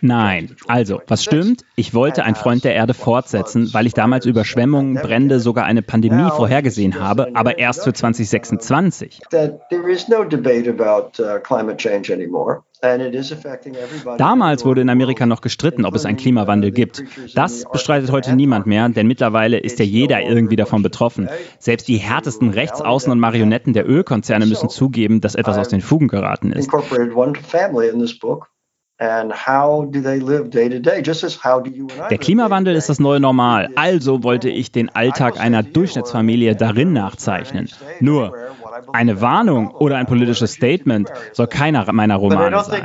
Nein, 0.00 0.56
also, 0.66 1.00
was 1.06 1.24
stimmt? 1.24 1.64
Ich 1.76 1.94
wollte 1.94 2.24
ein 2.24 2.34
Freund 2.34 2.64
der 2.64 2.74
Erde 2.74 2.94
fortsetzen, 2.94 3.72
weil 3.72 3.86
ich 3.86 3.94
damals 3.94 4.26
Überschwemmungen, 4.26 4.94
Brände, 4.94 5.40
sogar 5.40 5.64
eine 5.64 5.82
Pandemie 5.82 6.30
vorhergesehen 6.30 7.00
habe, 7.00 7.28
aber 7.34 7.58
erst 7.58 7.84
für 7.84 7.92
2026. 7.92 9.20
Damals 14.18 14.64
wurde 14.64 14.80
in 14.80 14.88
Amerika 14.88 15.26
noch 15.26 15.40
gestritten, 15.40 15.84
ob 15.84 15.94
es 15.94 16.04
einen 16.04 16.16
Klimawandel 16.16 16.70
gibt. 16.70 17.02
Das 17.34 17.64
bestreitet 17.70 18.12
heute 18.12 18.34
niemand 18.34 18.66
mehr, 18.66 18.88
denn 18.88 19.06
mittlerweile 19.06 19.58
ist 19.58 19.78
ja 19.78 19.84
jeder 19.84 20.22
irgendwie 20.22 20.56
davon 20.56 20.82
betroffen. 20.82 21.28
Selbst 21.58 21.88
die 21.88 21.96
härtesten 21.96 22.50
Rechtsaußen 22.50 23.10
und 23.10 23.18
Marionetten 23.18 23.72
der 23.72 23.88
Ölkonzerne 23.88 24.46
müssen 24.46 24.68
zugeben, 24.68 25.20
dass 25.20 25.34
etwas 25.34 25.58
aus 25.58 25.68
den 25.68 25.80
Fugen 25.80 26.08
geraten 26.08 26.52
ist. 26.52 26.70
Der 29.00 29.28
Klimawandel 32.18 32.74
ist 32.74 32.88
das 32.88 32.98
neue 32.98 33.20
Normal, 33.20 33.68
also 33.76 34.24
wollte 34.24 34.48
ich 34.48 34.72
den 34.72 34.88
Alltag 34.88 35.38
einer 35.38 35.62
Durchschnittsfamilie 35.62 36.56
darin 36.56 36.94
nachzeichnen. 36.94 37.68
Nur, 38.00 38.34
eine 38.92 39.20
Warnung 39.20 39.70
oder 39.70 39.98
ein 39.98 40.06
politisches 40.06 40.54
Statement 40.54 41.12
soll 41.32 41.46
keiner 41.46 41.92
meiner 41.92 42.16
Romane 42.16 42.60
sein. 42.64 42.84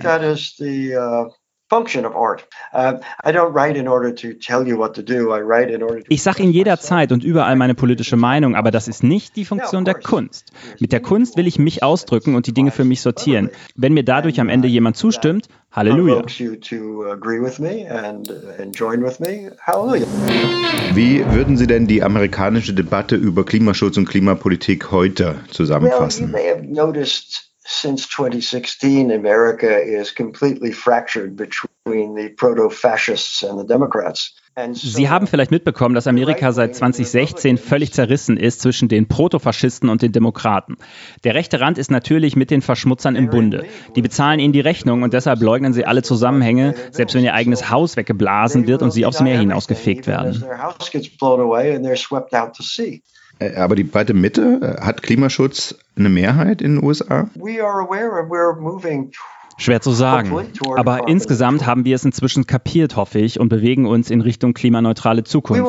Ich 6.10 6.24
sage 6.24 6.44
Ihnen 6.44 6.52
jederzeit 6.52 7.12
und 7.12 7.24
überall 7.24 7.56
meine 7.56 7.76
politische 7.76 8.16
Meinung, 8.16 8.56
aber 8.56 8.72
das 8.72 8.88
ist 8.88 9.04
nicht 9.04 9.36
die 9.36 9.46
Funktion 9.46 9.86
der 9.86 9.96
Kunst. 9.96 10.52
Mit 10.80 10.92
der 10.92 11.00
Kunst 11.00 11.38
will 11.38 11.48
ich 11.48 11.58
mich 11.60 11.84
ausdrücken 11.84 12.36
und 12.36 12.48
die 12.48 12.54
Dinge 12.54 12.72
für 12.72 12.84
mich 12.84 13.02
sortieren. 13.02 13.50
Wenn 13.76 13.94
mir 13.94 14.04
dadurch 14.04 14.40
am 14.40 14.50
Ende 14.50 14.68
jemand 14.68 14.98
zustimmt, 14.98 15.48
Halleluja. 15.72 16.18
Uh, 16.18 16.22
Wie 20.94 21.26
würden 21.32 21.58
Sie 21.58 21.66
denn 21.68 21.88
die 21.88 22.04
amerikanische 22.04 22.74
Debatte 22.74 23.16
über 23.16 23.44
Klimaschutz 23.44 23.98
und 23.98 24.08
Klimapolitik 24.08 24.92
heute 24.92 25.38
zusammenfassen? 25.50 26.36
Since 27.66 28.08
2016, 28.08 29.12
America 29.12 29.82
is 29.82 30.14
completely 30.14 30.72
fractured 30.72 31.36
between 31.36 32.16
the 32.16 32.30
proto 32.30 32.70
fascists 32.70 33.44
and 33.44 33.60
the 33.60 33.66
Democrats. 33.66 34.34
Sie 34.74 35.10
haben 35.10 35.26
vielleicht 35.26 35.50
mitbekommen, 35.50 35.96
dass 35.96 36.06
Amerika 36.06 36.52
seit 36.52 36.76
2016 36.76 37.58
völlig 37.58 37.92
zerrissen 37.92 38.38
ist 38.38 38.62
zwischen 38.62 38.88
den 38.88 39.08
Protofaschisten 39.08 39.90
und 39.90 40.04
den 40.04 40.12
Demokraten. 40.12 40.78
Der 41.24 41.34
rechte 41.34 41.60
Rand 41.60 41.80
ist 41.80 41.90
natürlich 41.90 42.36
mit 42.36 42.52
den 42.52 42.62
Verschmutzern 42.62 43.16
im 43.16 43.32
Bunde. 43.32 43.66
Die 43.96 44.04
bezahlen 44.04 44.40
ihnen 44.40 44.54
die 44.54 44.60
Rechnung 44.60 45.02
und 45.02 45.14
deshalb 45.14 45.42
leugnen 45.42 45.74
sie 45.74 45.86
alle 45.86 46.04
Zusammenhänge, 46.04 46.76
selbst 46.92 47.16
wenn 47.16 47.24
ihr 47.24 47.34
eigenes 47.34 47.72
Haus 47.72 47.98
weggeblasen 47.98 48.68
wird 48.68 48.84
und 48.84 48.92
sie 48.92 49.08
aufs 49.08 49.22
Meer 49.22 49.40
hinausgefegt 49.40 50.06
werden. 50.06 50.44
Äh, 53.40 53.56
aber 53.56 53.76
die 53.76 53.84
breite 53.84 54.14
Mitte, 54.14 54.60
äh, 54.62 54.82
hat 54.82 55.02
Klimaschutz 55.02 55.76
eine 55.96 56.10
Mehrheit 56.10 56.62
in 56.62 56.76
den 56.76 56.84
USA? 56.84 57.30
Schwer 59.58 59.82
zu 59.82 59.92
sagen. 59.92 60.32
Aber 60.76 61.08
insgesamt 61.08 61.66
haben 61.66 61.86
wir 61.86 61.96
es 61.96 62.06
inzwischen 62.06 62.48
kapiert, 62.48 62.96
hoffe 62.96 63.20
ich, 63.20 63.40
und 63.40 63.50
bewegen 63.50 63.86
uns 63.86 64.10
in 64.10 64.22
Richtung 64.22 64.54
klimaneutrale 64.54 65.24
Zukunft. 65.24 65.62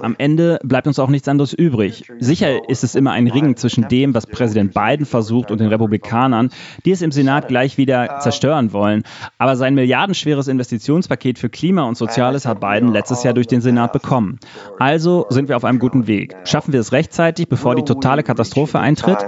Am 0.00 0.14
Ende 0.18 0.58
bleibt 0.62 0.86
uns 0.86 0.98
auch 0.98 1.08
nichts 1.08 1.28
anderes 1.28 1.52
übrig. 1.52 2.04
Sicher 2.18 2.68
ist 2.68 2.84
es 2.84 2.94
immer 2.94 3.12
ein 3.12 3.28
Ring 3.28 3.56
zwischen 3.56 3.88
dem, 3.88 4.14
was 4.14 4.26
Präsident 4.26 4.74
Biden 4.74 5.06
versucht 5.06 5.50
und 5.50 5.60
den 5.60 5.68
Republikanern, 5.68 6.50
die 6.84 6.92
es 6.92 7.02
im 7.02 7.12
Senat 7.12 7.48
gleich 7.48 7.78
wieder 7.78 8.18
zerstören 8.20 8.72
wollen. 8.72 9.02
Aber 9.38 9.56
sein 9.56 9.74
milliardenschweres 9.74 10.48
Investitionspaket 10.48 11.38
für 11.38 11.50
Klima 11.50 11.82
und 11.82 11.96
Soziales 11.96 12.46
hat 12.46 12.60
Biden 12.60 12.92
letztes 12.92 13.22
Jahr 13.22 13.34
durch 13.34 13.46
den 13.46 13.60
Senat 13.60 13.92
bekommen. 13.92 14.38
Also 14.78 15.26
sind 15.28 15.48
wir 15.48 15.56
auf 15.56 15.64
einem 15.64 15.78
guten 15.78 16.06
Weg. 16.06 16.34
Schaffen 16.44 16.72
wir 16.72 16.80
es 16.80 16.92
rechtzeitig, 16.92 17.48
bevor 17.48 17.74
die 17.74 17.84
totale 17.84 18.22
Katastrophe 18.22 18.78
eintritt? 18.78 19.18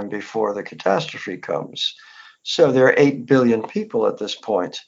So 2.47 2.71
there 2.71 2.85
are 2.85 2.95
8 2.95 3.25
billion 3.25 3.63
people 3.63 4.07
at 4.07 4.17
this 4.19 4.39
point. 4.39 4.85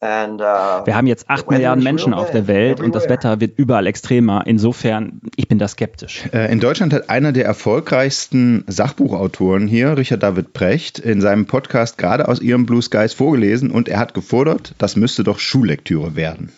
And, 0.00 0.40
uh, 0.40 0.84
Wir 0.84 0.96
haben 0.96 1.08
jetzt 1.08 1.28
8 1.28 1.50
Milliarden 1.50 1.82
Menschen 1.82 2.14
auf 2.14 2.30
der 2.30 2.46
Welt 2.46 2.80
und 2.80 2.94
das 2.94 3.08
Wetter 3.08 3.40
wird 3.40 3.58
überall 3.58 3.86
extremer. 3.86 4.44
Insofern, 4.46 5.20
ich 5.36 5.48
bin 5.48 5.58
da 5.58 5.66
skeptisch. 5.66 6.24
Äh, 6.32 6.52
in 6.52 6.60
Deutschland 6.60 6.92
hat 6.92 7.10
einer 7.10 7.32
der 7.32 7.44
erfolgreichsten 7.44 8.64
Sachbuchautoren 8.68 9.66
hier, 9.66 9.96
Richard 9.96 10.22
David 10.22 10.52
Brecht, 10.52 11.00
in 11.00 11.20
seinem 11.20 11.46
Podcast 11.46 11.98
gerade 11.98 12.28
aus 12.28 12.40
ihrem 12.40 12.66
Blue 12.66 12.82
Skies 12.82 13.14
vorgelesen 13.14 13.70
und 13.72 13.88
er 13.88 13.98
hat 13.98 14.14
gefordert, 14.14 14.74
das 14.78 14.96
müsste 14.96 15.24
doch 15.24 15.40
Schullektüre 15.40 16.14
werden. 16.14 16.52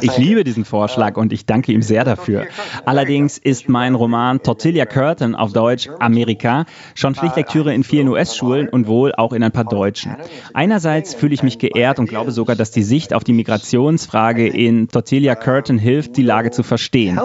Ich 0.00 0.18
liebe 0.18 0.44
diesen 0.44 0.64
Vorschlag 0.64 1.16
und 1.16 1.32
ich 1.32 1.46
danke 1.46 1.72
ihm 1.72 1.82
sehr 1.82 2.04
dafür. 2.04 2.46
Allerdings 2.84 3.38
ist 3.38 3.68
mein 3.68 3.94
Roman 3.94 4.42
Tortilla 4.42 4.86
Curtain 4.86 5.34
auf 5.34 5.52
Deutsch 5.52 5.88
Amerika 6.00 6.64
schon 6.94 7.14
Pflichtlektüre 7.14 7.72
in 7.74 7.84
vielen 7.84 8.08
US-Schulen 8.08 8.68
und 8.68 8.86
wohl 8.86 9.14
auch 9.14 9.32
in 9.32 9.42
ein 9.42 9.52
paar 9.52 9.64
deutschen. 9.64 10.16
Einerseits 10.54 11.14
fühle 11.14 11.34
ich 11.34 11.42
mich 11.42 11.58
geehrt 11.58 11.98
und 11.98 12.08
glaube 12.08 12.32
sogar, 12.32 12.56
dass 12.56 12.70
die 12.70 12.82
Sicht 12.82 13.14
auf 13.14 13.24
die 13.24 13.32
Migrationsfrage 13.32 14.48
in 14.48 14.88
Tortilla 14.88 15.34
Curtain 15.34 15.78
hilft, 15.78 16.16
die 16.16 16.22
Lage 16.22 16.50
zu 16.50 16.62
verstehen. 16.62 17.20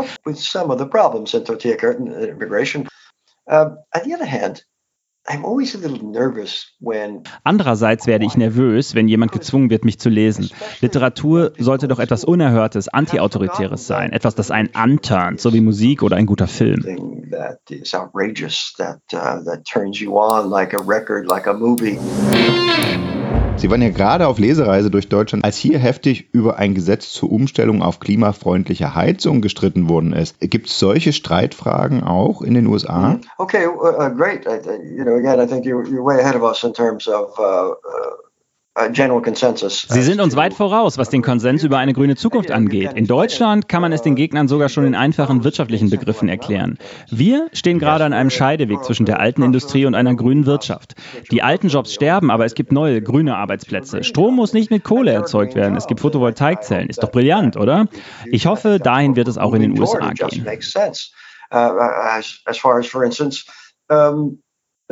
Uh, 3.46 3.76
on 3.94 4.02
the 4.06 4.14
other 4.14 4.26
hand, 4.26 4.66
Andererseits 7.44 8.08
werde 8.08 8.26
ich 8.26 8.36
nervös, 8.36 8.94
wenn 8.94 9.08
jemand 9.08 9.32
gezwungen 9.32 9.70
wird, 9.70 9.86
mich 9.86 9.98
zu 9.98 10.10
lesen. 10.10 10.50
Literatur 10.82 11.54
sollte 11.58 11.88
doch 11.88 12.00
etwas 12.00 12.26
Unerhörtes, 12.26 12.90
Antiautoritäres 12.90 13.88
sein, 13.88 14.12
etwas, 14.12 14.36
das 14.36 14.52
einen 14.52 14.76
anturnt, 14.76 15.40
so 15.40 15.54
wie 15.54 15.62
Musik 15.62 16.04
oder 16.04 16.18
ein 16.18 16.26
guter 16.26 16.48
Film. 16.48 16.84
Sie 23.56 23.70
waren 23.70 23.82
ja 23.82 23.90
gerade 23.90 24.28
auf 24.28 24.40
Lesereise 24.40 24.90
durch 24.90 25.10
Deutschland, 25.10 25.46
als 25.46 25.58
hier 25.58 25.80
heftig 25.80 26.30
über 26.32 26.58
ein 26.58 26.74
Gesetz 26.74 27.12
zur 27.12 27.32
Umstellung 27.32 27.82
auf 27.82 28.00
klimafreundliche 28.00 28.96
Heizung 28.96 29.42
gestritten 29.42 29.90
worden 29.90 30.14
ist. 30.14 30.40
Gibt 30.40 30.68
es 30.68 30.80
solche 30.80 31.14
Streitfragen 31.14 32.04
auch 32.04 32.42
in 32.42 32.56
den 32.56 32.68
USA? 32.68 33.10
Mhm. 33.10 33.22
Okay, 33.38 33.68
uh, 33.68 34.10
great. 34.16 34.46
I, 34.46 34.60
you 34.96 35.04
know, 35.04 35.16
again, 35.16 35.40
I 35.40 35.48
think 35.48 35.66
you're, 35.66 35.88
you're 35.88 36.04
way 36.04 36.20
ahead 36.20 36.36
of 36.36 36.44
us 36.44 36.64
in 36.64 36.74
terms 36.74 37.08
of 37.08 37.38
uh, 37.38 37.72
uh 37.72 38.33
Sie 38.76 40.02
sind 40.02 40.20
uns 40.20 40.36
weit 40.36 40.56
voraus, 40.56 40.98
was 40.98 41.10
den 41.10 41.22
Konsens 41.22 41.64
über 41.64 41.78
eine 41.78 41.94
grüne 41.94 42.16
Zukunft 42.16 42.50
angeht. 42.50 42.94
In 42.94 43.06
Deutschland 43.06 43.70
kann 43.70 43.84
man 43.84 43.92
es 43.92 44.02
den 44.02 44.16
Gegnern 44.16 44.48
sogar 44.48 44.68
schon 44.68 44.86
in 44.86 44.96
einfachen 44.96 45.44
wirtschaftlichen 45.44 45.92
Begriffen 45.92 46.28
erklären. 46.28 46.80
Wir 47.12 47.50
stehen 47.54 47.78
gerade 47.78 48.04
an 48.04 48.14
einem 48.14 48.32
Scheideweg 48.32 48.84
zwischen 48.84 49.06
der 49.06 49.20
alten 49.20 49.44
Industrie 49.44 49.86
und 49.86 49.94
einer 49.94 50.16
grünen 50.16 50.48
Wirtschaft. 50.48 50.96
Die 51.30 51.44
alten 51.44 51.68
Jobs 51.68 51.94
sterben, 51.94 52.32
aber 52.32 52.46
es 52.46 52.56
gibt 52.56 52.72
neue 52.72 53.04
grüne 53.04 53.38
Arbeitsplätze. 53.38 54.04
Strom 54.04 54.36
muss 54.36 54.54
nicht 54.54 54.72
mit 54.72 54.84
Kohle 54.84 55.12
erzeugt 55.12 55.54
werden. 55.54 55.76
Es 55.76 55.86
gibt 55.86 56.00
Photovoltaikzellen. 56.00 56.90
Ist 56.90 57.04
doch 57.04 57.12
brillant, 57.12 57.58
oder? 57.58 57.86
Ich 58.26 58.48
hoffe, 58.48 58.80
dahin 58.80 59.16
wird 59.16 59.28
es 59.28 59.38
auch 59.38 59.54
in 59.54 59.62
den 59.62 59.80
USA 59.80 60.14
gehen. 60.14 60.48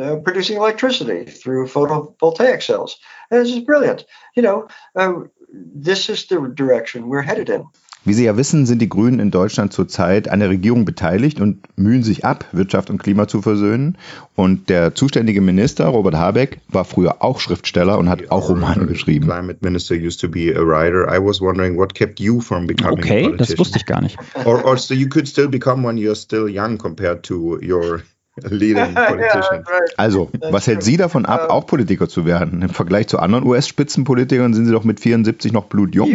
Uh, 0.00 0.16
producing 0.24 0.56
electricity 0.56 1.26
through 1.26 1.66
photovoltaic 1.66 2.62
cells. 2.62 2.98
This 3.32 3.48
is 3.48 3.64
brilliant. 3.64 4.04
You 4.36 4.42
know, 4.42 4.68
uh, 4.94 5.26
this 5.74 6.08
is 6.10 6.26
the 6.28 6.36
direction 6.54 7.08
we're 7.08 7.22
headed 7.22 7.48
in. 7.48 7.64
Wie 8.04 8.14
Sie 8.14 8.24
ja 8.24 8.36
wissen, 8.36 8.66
sind 8.66 8.80
die 8.80 8.88
Grünen 8.88 9.20
in 9.20 9.30
Deutschland 9.30 9.72
zurzeit 9.72 10.28
an 10.28 10.40
der 10.40 10.50
Regierung 10.50 10.84
beteiligt 10.84 11.40
und 11.40 11.64
mühen 11.76 12.02
sich 12.02 12.24
ab, 12.24 12.44
Wirtschaft 12.50 12.90
und 12.90 12.98
Klima 12.98 13.28
zu 13.28 13.42
versöhnen. 13.42 13.96
Und 14.34 14.68
der 14.68 14.96
zuständige 14.96 15.40
Minister, 15.40 15.86
Robert 15.86 16.16
Habeck, 16.16 16.58
war 16.68 16.84
früher 16.84 17.22
auch 17.22 17.38
Schriftsteller 17.38 17.98
und 17.98 18.08
hat 18.08 18.28
auch 18.32 18.48
Romane 18.48 18.86
geschrieben. 18.86 19.26
Climate 19.26 19.60
minister 19.62 19.94
used 19.94 20.20
to 20.20 20.28
be 20.28 20.52
a 20.52 20.62
writer. 20.62 21.06
I 21.08 21.24
was 21.24 21.40
wondering 21.40 21.78
what 21.78 21.94
kept 21.94 22.18
you 22.18 22.40
from 22.40 22.66
becoming 22.66 22.98
okay, 22.98 23.36
das 23.36 23.56
wusste 23.56 23.78
ich 23.78 23.86
gar 23.86 24.02
nicht. 24.02 24.18
Or, 24.44 24.64
or 24.64 24.76
so 24.76 24.94
you 24.94 25.08
could 25.08 25.28
still 25.28 25.48
become 25.48 25.86
when 25.86 25.96
you're 25.96 26.16
still 26.16 26.48
young 26.48 26.78
compared 26.78 27.22
to 27.22 27.60
your 27.62 28.02
Leading 28.40 28.94
politician. 28.94 29.62
Also, 29.98 30.30
was 30.50 30.66
hält 30.66 30.82
Sie 30.82 30.96
davon 30.96 31.26
ab, 31.26 31.50
auch 31.50 31.66
Politiker 31.66 32.08
zu 32.08 32.24
werden? 32.24 32.62
Im 32.62 32.70
Vergleich 32.70 33.06
zu 33.08 33.18
anderen 33.18 33.46
US-Spitzenpolitikern 33.46 34.54
sind 34.54 34.64
Sie 34.64 34.72
doch 34.72 34.84
mit 34.84 35.00
74 35.00 35.52
noch 35.52 35.66
blutjung. 35.66 36.08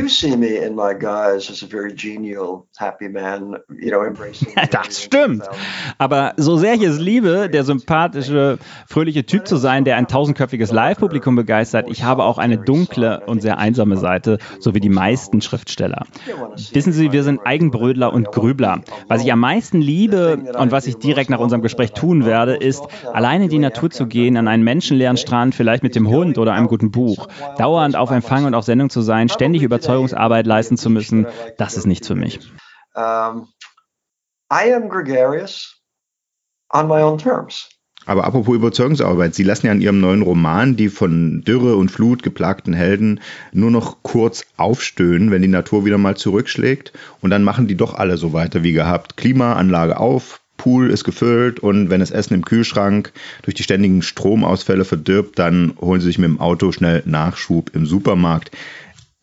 das 4.71 5.03
stimmt. 5.03 5.43
Aber 5.99 6.33
so 6.37 6.57
sehr 6.57 6.73
ich 6.73 6.81
es 6.81 6.99
liebe, 6.99 7.49
der 7.51 7.63
sympathische, 7.63 8.57
fröhliche 8.87 9.25
Typ 9.27 9.47
zu 9.47 9.57
sein, 9.57 9.85
der 9.85 9.97
ein 9.97 10.07
tausendköpfiges 10.07 10.71
Live-Publikum 10.71 11.35
begeistert, 11.35 11.87
ich 11.87 12.03
habe 12.03 12.23
auch 12.23 12.39
eine 12.39 12.57
dunkle 12.57 13.21
und 13.27 13.43
sehr 13.43 13.59
einsame 13.59 13.97
Seite, 13.97 14.39
so 14.59 14.73
wie 14.73 14.79
die 14.79 14.89
meisten 14.89 15.41
Schriftsteller. 15.41 16.05
Wissen 16.73 16.93
Sie, 16.93 17.11
wir 17.11 17.23
sind 17.23 17.41
Eigenbrödler 17.45 18.11
und 18.11 18.31
Grübler. 18.31 18.81
Was 19.07 19.23
ich 19.23 19.31
am 19.31 19.39
meisten 19.39 19.81
liebe 19.81 20.53
und 20.57 20.71
was 20.71 20.87
ich 20.87 20.97
direkt 20.97 21.29
nach 21.29 21.39
unserem 21.39 21.61
Gespräch 21.61 21.91
tue, 21.91 22.06
tun 22.07 22.25
werde, 22.25 22.55
ist, 22.55 22.83
alleine 23.11 23.45
in 23.45 23.49
die 23.49 23.59
Natur 23.59 23.89
zu 23.89 24.07
gehen, 24.07 24.37
an 24.37 24.47
einen 24.47 24.63
menschenleeren 24.63 25.17
Strand, 25.17 25.55
vielleicht 25.55 25.83
mit 25.83 25.93
dem 25.95 26.07
Hund 26.07 26.37
oder 26.37 26.53
einem 26.53 26.67
guten 26.67 26.89
Buch, 26.89 27.27
dauernd 27.57 27.97
auf 27.97 28.11
Empfang 28.11 28.45
und 28.45 28.53
auf 28.53 28.63
Sendung 28.63 28.89
zu 28.89 29.01
sein, 29.01 29.27
ständig 29.27 29.61
Überzeugungsarbeit 29.61 30.47
leisten 30.47 30.77
zu 30.77 30.89
müssen, 30.89 31.27
das 31.57 31.75
ist 31.75 31.85
nichts 31.85 32.07
für 32.07 32.15
mich. 32.15 32.39
Um, 32.95 33.47
I 34.51 34.73
am 34.73 34.87
gregarious 34.87 35.81
on 36.73 36.87
my 36.87 37.01
own 37.01 37.17
terms. 37.17 37.69
Aber 38.05 38.23
apropos 38.23 38.55
Überzeugungsarbeit, 38.55 39.35
Sie 39.35 39.43
lassen 39.43 39.67
ja 39.67 39.73
in 39.73 39.81
Ihrem 39.81 39.99
neuen 39.99 40.21
Roman 40.21 40.77
die 40.77 40.87
von 40.87 41.43
Dürre 41.45 41.75
und 41.75 41.91
Flut 41.91 42.23
geplagten 42.23 42.73
Helden 42.73 43.19
nur 43.51 43.69
noch 43.69 43.97
kurz 44.01 44.45
aufstöhnen, 44.55 45.29
wenn 45.29 45.41
die 45.41 45.49
Natur 45.49 45.83
wieder 45.83 45.97
mal 45.97 46.15
zurückschlägt. 46.15 46.93
Und 47.19 47.31
dann 47.31 47.43
machen 47.43 47.67
die 47.67 47.75
doch 47.75 47.95
alle 47.95 48.15
so 48.15 48.31
weiter 48.31 48.63
wie 48.63 48.71
gehabt. 48.71 49.17
Klimaanlage 49.17 49.99
auf, 49.99 50.39
Pool 50.57 50.89
ist 50.89 51.03
gefüllt 51.03 51.59
und 51.59 51.89
wenn 51.89 51.99
das 51.99 52.11
Essen 52.11 52.33
im 52.33 52.45
Kühlschrank 52.45 53.13
durch 53.43 53.55
die 53.55 53.63
ständigen 53.63 54.01
Stromausfälle 54.01 54.85
verdirbt, 54.85 55.39
dann 55.39 55.73
holen 55.79 56.01
sie 56.01 56.07
sich 56.07 56.17
mit 56.17 56.29
dem 56.29 56.39
Auto 56.39 56.71
schnell 56.71 57.03
Nachschub 57.05 57.71
im 57.73 57.85
Supermarkt. 57.85 58.51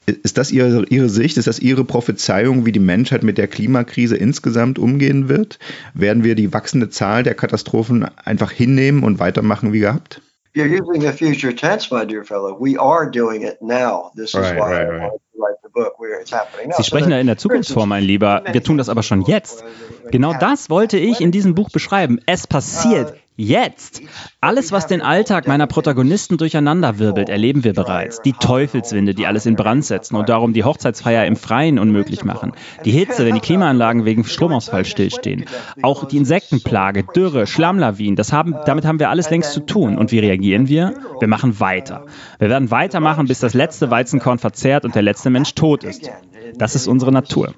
Ist 0.07 0.37
das 0.37 0.51
ihre, 0.51 0.85
ihre 0.87 1.09
Sicht? 1.09 1.39
Ist 1.39 1.47
das 1.47 1.61
Ihre 1.61 1.85
Prophezeiung, 1.85 2.67
wie 2.67 2.73
die 2.73 2.79
Menschheit 2.79 3.23
mit 3.23 3.39
der 3.39 3.49
Klimakrise 3.49 4.17
insgesamt 4.17 4.79
umgehen 4.79 5.29
wird? 5.29 5.59
Werden 5.95 6.25
wir 6.25 6.35
die 6.35 6.53
wachsende 6.53 6.91
Zahl 6.91 7.23
der 7.23 7.35
Katastrophen 7.35 8.05
einfach 8.19 8.51
hinnehmen 8.51 9.03
und 9.03 9.19
weitermachen 9.19 9.73
wie 9.73 9.81
gehabt? 9.81 10.21
You're 10.55 10.69
using 10.69 11.01
the 11.03 11.13
future 11.13 11.53
tense, 11.53 11.91
my 11.91 12.05
dear 12.05 12.23
fellow. 12.25 12.55
We 12.55 12.77
are 12.79 13.11
doing 13.11 13.43
it 13.43 13.59
now. 13.61 14.13
This 14.15 14.31
is 14.31 14.37
Right, 14.37 14.57
why 14.57 14.71
right, 14.71 14.81
I 14.81 14.89
right. 14.89 15.01
wanted 15.01 15.19
to 15.35 15.41
write 15.41 15.57
the 15.65 15.69
book. 15.69 15.99
Where 15.99 16.21
it's 16.21 16.31
happening 16.33 16.69
now. 16.69 16.77
Sie 16.77 16.85
sprechen 16.85 17.11
da 17.11 17.19
in 17.19 17.27
der 17.27 17.37
Zukunftsform, 17.37 17.89
mein 17.89 18.05
Lieber. 18.05 18.45
Wir 18.51 18.63
tun 18.63 18.79
das 18.79 18.89
aber 18.89 19.03
schon 19.03 19.23
jetzt. 19.23 19.65
Genau 20.13 20.33
das 20.33 20.71
wollte 20.71 20.97
ich 20.97 21.21
in 21.21 21.33
diesem 21.33 21.57
Buch 21.57 21.71
beschreiben. 21.71 22.21
Es 22.27 22.47
passiert 22.47 23.15
jetzt. 23.37 24.03
Alles, 24.41 24.73
was 24.73 24.87
den 24.87 25.03
Alltag 25.03 25.49
meiner 25.49 25.67
Protagonisten 25.67 26.37
durcheinanderwirbelt, 26.37 27.29
erleben 27.29 27.65
wir 27.65 27.73
bereits. 27.73 28.23
Die 28.23 28.33
Teufelswinde, 28.33 29.15
die 29.15 29.27
alles 29.27 29.47
in 29.47 29.57
Brand 29.57 29.85
setzen 29.85 30.17
und 30.17 30.29
darum 30.29 30.53
die 30.53 30.65
Hochzeitsfeier 30.65 31.27
im 31.27 31.37
Freien 31.37 31.79
unmöglich 31.79 32.25
machen. 32.25 32.53
Die 32.85 32.93
Hitze, 32.93 33.27
wenn 33.27 33.35
die 33.35 33.41
Klimaanlagen 33.41 34.05
wegen 34.05 34.25
Stromausfall 34.25 34.85
stillstehen. 34.85 35.47
Auch 35.83 36.05
die 36.05 36.17
Insektenplage, 36.17 37.05
Dürre, 37.05 37.47
Schlammlawinen, 37.47 38.17
das 38.17 38.33
haben, 38.33 38.55
damit 38.67 38.85
haben 38.85 38.99
wir 38.99 39.11
alles 39.11 39.31
längst 39.31 39.53
zu 39.53 39.61
tun. 39.61 39.99
Und 39.99 40.13
wie 40.13 40.21
reagieren 40.21 40.69
wir? 40.69 40.95
Wir 41.19 41.29
machen 41.29 41.59
weiter. 41.61 42.07
Wir 42.39 42.51
werden 42.51 42.71
weitermachen, 42.71 43.27
bis 43.27 43.41
das 43.41 43.55
letzte 43.55 43.91
Weizenkorn 43.91 44.39
verzehrt 44.39 44.85
und 44.85 44.95
der 44.95 45.03
letzte 45.03 45.31
Mensch 45.31 45.55
tot 45.55 45.85
ist. 45.85 46.11
Das 46.55 46.75
ist 46.75 46.87
unsere 46.87 47.13
Natur. 47.13 47.55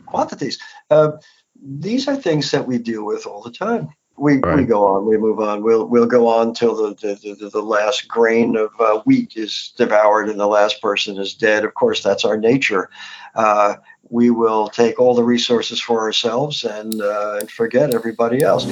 Uh, 0.89 1.19
these 1.83 2.09
are 2.09 2.21
things 2.21 2.53
that 2.53 2.69
we 2.69 2.79
deal 2.79 3.01
with 3.01 3.27
all 3.27 3.43
the 3.43 3.51
time. 3.51 3.89
We, 4.19 4.39
we 4.39 4.65
go 4.65 4.87
on, 4.87 5.05
we 5.07 5.19
move 5.19 5.41
on. 5.41 5.63
We'll 5.63 5.87
we'll 5.87 6.07
go 6.07 6.27
on 6.29 6.55
till 6.55 6.75
the 6.75 6.95
the, 6.95 7.35
the, 7.35 7.51
the 7.51 7.63
last 7.63 8.09
grain 8.09 8.57
of 8.57 8.71
uh, 8.81 9.01
wheat 9.01 9.37
is 9.37 9.73
devoured 9.77 10.29
and 10.29 10.41
the 10.41 10.47
last 10.47 10.81
person 10.81 11.19
is 11.19 11.35
dead. 11.35 11.65
Of 11.65 11.75
course, 11.75 12.03
that's 12.03 12.25
our 12.25 12.37
nature. 12.37 12.89
Uh, 13.35 13.77
we 14.09 14.31
will 14.31 14.69
take 14.69 14.99
all 14.99 15.15
the 15.15 15.25
resources 15.25 15.81
for 15.81 16.01
ourselves 16.01 16.65
and 16.65 17.01
uh, 17.01 17.39
and 17.41 17.51
forget 17.51 17.95
everybody 17.95 18.43
else. 18.43 18.67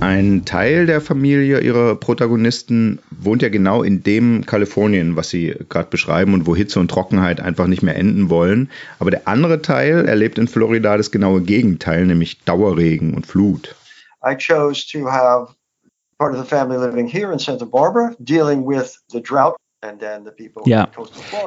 Ein 0.00 0.46
Teil 0.46 0.86
der 0.86 1.02
Familie 1.02 1.60
ihrer 1.60 1.94
Protagonisten 1.94 3.00
wohnt 3.10 3.42
ja 3.42 3.50
genau 3.50 3.82
in 3.82 4.02
dem 4.02 4.46
Kalifornien, 4.46 5.14
was 5.14 5.28
sie 5.28 5.54
gerade 5.68 5.90
beschreiben 5.90 6.32
und 6.32 6.46
wo 6.46 6.56
Hitze 6.56 6.80
und 6.80 6.90
Trockenheit 6.90 7.38
einfach 7.40 7.66
nicht 7.66 7.82
mehr 7.82 7.96
enden 7.96 8.30
wollen. 8.30 8.70
Aber 8.98 9.10
der 9.10 9.28
andere 9.28 9.60
Teil 9.60 10.06
erlebt 10.08 10.38
in 10.38 10.48
Florida 10.48 10.96
das 10.96 11.10
genaue 11.10 11.42
Gegenteil, 11.42 12.06
nämlich 12.06 12.42
Dauerregen 12.44 13.12
und 13.12 13.26
Flut. 13.26 13.76
I 14.24 14.34
chose 14.34 14.86
to 14.90 15.06
have 15.06 15.54
part 16.18 16.34
of 16.34 16.38
the 16.38 16.48
family 16.48 16.78
living 16.78 17.06
here 17.06 17.30
in 17.30 17.38
Santa 17.38 17.66
Barbara, 17.66 18.14
dealing 18.18 18.66
with 18.66 18.98
the 19.12 19.20
drought, 19.20 19.56
Ja. 20.66 20.88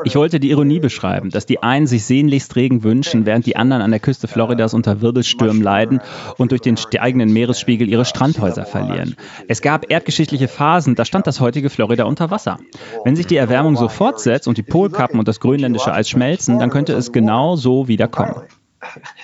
Ich 0.06 0.16
wollte 0.16 0.40
die 0.40 0.50
Ironie 0.50 0.80
beschreiben, 0.80 1.30
dass 1.30 1.46
die 1.46 1.62
einen 1.62 1.86
sich 1.86 2.04
sehnlichst 2.06 2.56
Regen 2.56 2.82
wünschen, 2.82 3.28
während 3.28 3.46
die 3.46 3.56
anderen 3.56 3.84
an 3.84 3.92
der 3.92 4.00
Küste 4.00 4.28
Floridas 4.28 4.74
unter 4.74 5.02
Wirbelstürmen 5.02 5.62
leiden 5.62 6.02
und 6.38 6.52
durch 6.52 6.62
den 6.62 6.76
steigenden 6.76 7.32
Meeresspiegel 7.32 7.88
ihre 7.88 8.06
Strandhäuser 8.06 8.66
verlieren. 8.66 9.16
Es 9.48 9.62
gab 9.62 9.92
erdgeschichtliche 9.92 10.48
Phasen, 10.48 10.96
da 10.96 11.06
stand 11.06 11.28
das 11.28 11.40
heutige 11.42 11.70
Florida 11.70 12.06
unter 12.06 12.32
Wasser. 12.32 12.58
Wenn 13.04 13.16
sich 13.16 13.28
die 13.28 13.38
Erwärmung 13.38 13.76
so 13.76 13.88
fortsetzt 13.88 14.48
und 14.48 14.58
die 14.58 14.64
Polkappen 14.64 15.20
und 15.20 15.28
das 15.28 15.40
grönländische 15.40 15.94
Eis 15.94 16.10
schmelzen, 16.10 16.58
dann 16.58 16.72
könnte 16.72 16.94
es 16.94 17.12
genau 17.12 17.56
so 17.56 17.88
wieder 17.88 18.08
kommen. 18.08 18.42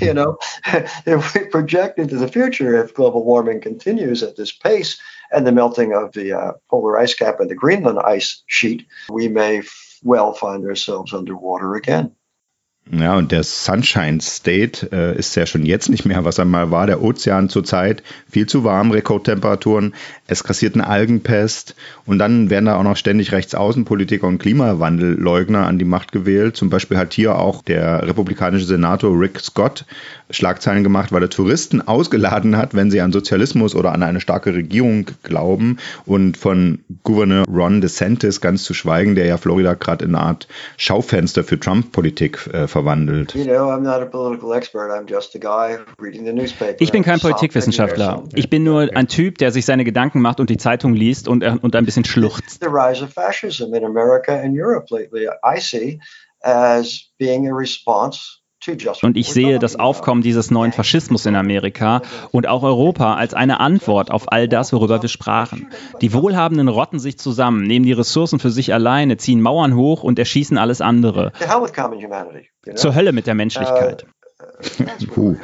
you 0.00 0.12
know, 0.12 0.36
if 1.06 1.34
we 1.34 1.46
project 1.46 1.98
into 1.98 2.18
the 2.18 2.26
future, 2.26 2.82
if 2.82 2.92
global 2.92 3.24
warming 3.24 3.60
continues 3.60 4.24
at 4.24 4.34
this 4.36 4.50
pace 4.50 4.98
and 5.32 5.46
the 5.46 5.52
melting 5.52 5.92
of 5.94 6.12
the 6.12 6.32
uh, 6.32 6.52
polar 6.70 6.98
ice 6.98 7.14
cap 7.14 7.40
and 7.40 7.50
the 7.50 7.54
Greenland 7.54 7.98
ice 8.00 8.42
sheet, 8.46 8.86
we 9.10 9.28
may 9.28 9.58
f- 9.58 9.98
well 10.02 10.32
find 10.32 10.64
ourselves 10.66 11.12
underwater 11.12 11.74
again. 11.74 12.14
Ja, 12.92 13.16
und 13.16 13.30
der 13.30 13.44
Sunshine 13.44 14.20
State 14.20 14.88
äh, 14.90 15.16
ist 15.16 15.36
ja 15.36 15.46
schon 15.46 15.64
jetzt 15.64 15.90
nicht 15.90 16.06
mehr, 16.06 16.24
was 16.24 16.38
er 16.38 16.44
mal 16.44 16.72
war. 16.72 16.88
Der 16.88 17.02
Ozean 17.02 17.48
zurzeit 17.48 18.02
viel 18.28 18.46
zu 18.46 18.64
warm, 18.64 18.90
Rekordtemperaturen, 18.90 19.94
es 20.26 20.42
kassiert 20.42 20.74
eine 20.74 20.88
Algenpest 20.88 21.76
und 22.04 22.18
dann 22.18 22.50
werden 22.50 22.64
da 22.64 22.76
auch 22.76 22.82
noch 22.82 22.96
ständig 22.96 23.30
Rechtsaußenpolitiker 23.30 24.26
und 24.26 24.38
Klimawandelleugner 24.38 25.66
an 25.66 25.78
die 25.78 25.84
Macht 25.84 26.10
gewählt. 26.10 26.56
Zum 26.56 26.68
Beispiel 26.68 26.98
hat 26.98 27.12
hier 27.12 27.36
auch 27.36 27.62
der 27.62 28.06
republikanische 28.06 28.64
Senator 28.64 29.18
Rick 29.18 29.38
Scott 29.40 29.84
Schlagzeilen 30.30 30.84
gemacht, 30.84 31.12
weil 31.12 31.22
er 31.22 31.30
Touristen 31.30 31.82
ausgeladen 31.82 32.56
hat, 32.56 32.74
wenn 32.74 32.90
sie 32.90 33.00
an 33.00 33.12
Sozialismus 33.12 33.74
oder 33.74 33.92
an 33.92 34.02
eine 34.02 34.20
starke 34.20 34.54
Regierung 34.54 35.06
glauben 35.22 35.78
und 36.06 36.36
von 36.36 36.80
Gouverneur 37.02 37.44
Ron 37.48 37.80
DeSantis 37.80 38.40
ganz 38.40 38.64
zu 38.64 38.74
schweigen, 38.74 39.16
der 39.16 39.26
ja 39.26 39.36
Florida 39.36 39.74
gerade 39.74 40.04
in 40.04 40.14
eine 40.14 40.24
Art 40.24 40.48
Schaufenster 40.76 41.42
für 41.42 41.58
Trump-Politik 41.58 42.48
äh, 42.52 42.68
verwandelt. 42.70 43.34
You 43.34 43.44
know, 43.44 43.70
I'm 43.70 43.82
not 43.82 44.02
a 44.02 44.06
political 44.06 44.52
expert. 44.52 44.90
I'm 44.90 45.06
just 45.06 45.34
a 45.34 45.38
guy 45.38 45.78
reading 45.98 46.24
the 46.24 46.32
newspaper. 46.32 46.76
Ich 46.80 46.92
bin 46.92 47.02
kein 47.02 47.20
Politikwissenschaftler. 47.20 48.24
Ich 48.34 48.48
bin 48.48 48.64
nur 48.64 48.88
ein 48.94 49.08
Typ, 49.08 49.38
der 49.38 49.52
sich 49.52 49.66
seine 49.66 49.84
Gedanken 49.84 50.20
macht 50.20 50.40
und 50.40 50.50
die 50.50 50.56
Zeitung 50.56 50.94
liest 50.94 51.28
und, 51.28 51.42
äh, 51.42 51.56
und 51.60 51.76
ein 51.76 51.84
bisschen 51.84 52.04
schluchzt. 52.04 52.60
the 52.60 52.68
rise 52.68 53.02
of 53.02 53.12
fascism 53.12 53.74
in 53.74 53.84
America 53.84 54.32
and 54.32 54.54
Europe 54.56 54.86
lately, 54.90 55.28
I 55.44 55.60
see 55.60 56.00
as 56.42 57.10
being 57.18 57.48
a 57.48 57.54
response 57.54 58.39
Und 59.02 59.16
ich 59.16 59.32
sehe 59.32 59.58
das 59.58 59.76
Aufkommen 59.76 60.22
dieses 60.22 60.50
neuen 60.50 60.72
Faschismus 60.72 61.24
in 61.26 61.34
Amerika 61.34 62.02
und 62.30 62.46
auch 62.46 62.62
Europa 62.62 63.14
als 63.14 63.32
eine 63.34 63.60
Antwort 63.60 64.10
auf 64.10 64.30
all 64.32 64.48
das, 64.48 64.72
worüber 64.72 65.00
wir 65.00 65.08
sprachen. 65.08 65.68
Die 66.00 66.12
Wohlhabenden 66.12 66.68
rotten 66.68 66.98
sich 66.98 67.18
zusammen, 67.18 67.62
nehmen 67.62 67.86
die 67.86 67.92
Ressourcen 67.92 68.38
für 68.38 68.50
sich 68.50 68.74
alleine, 68.74 69.16
ziehen 69.16 69.40
Mauern 69.40 69.74
hoch 69.76 70.02
und 70.02 70.18
erschießen 70.18 70.58
alles 70.58 70.80
andere. 70.80 71.32
Zur 72.74 72.94
Hölle 72.94 73.12
mit 73.12 73.26
der 73.26 73.34
Menschlichkeit. 73.34 74.06
Puh, 75.14 75.36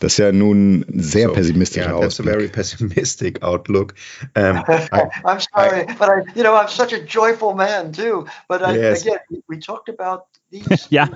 das 0.00 0.12
ist 0.12 0.18
ja 0.18 0.32
nun 0.32 0.84
ein 0.88 1.00
sehr 1.00 1.28
pessimistischer 1.28 1.90
yeah, 1.90 2.00
that's 2.00 2.20
a 2.20 2.22
very 2.22 2.44
Ausblick. 2.44 2.52
pessimistic 2.52 3.42
outlook. 3.42 3.94
Um, 4.36 4.42
I, 4.68 5.08
I'm 5.24 5.40
sorry, 5.40 5.86
but 5.98 6.08
I, 6.08 6.22
you 6.36 6.42
know, 6.42 6.54
I'm 6.54 6.68
such 6.68 6.92
a 6.92 6.98
joyful 7.04 7.54
man 7.54 7.92
too. 7.92 8.26
But 8.48 8.62
I, 8.62 8.76
Yes. 8.76 9.02
again, 9.02 9.18
we- 9.48 9.58
talked 9.58 9.88
about. 9.88 10.22
Ja, 10.90 11.08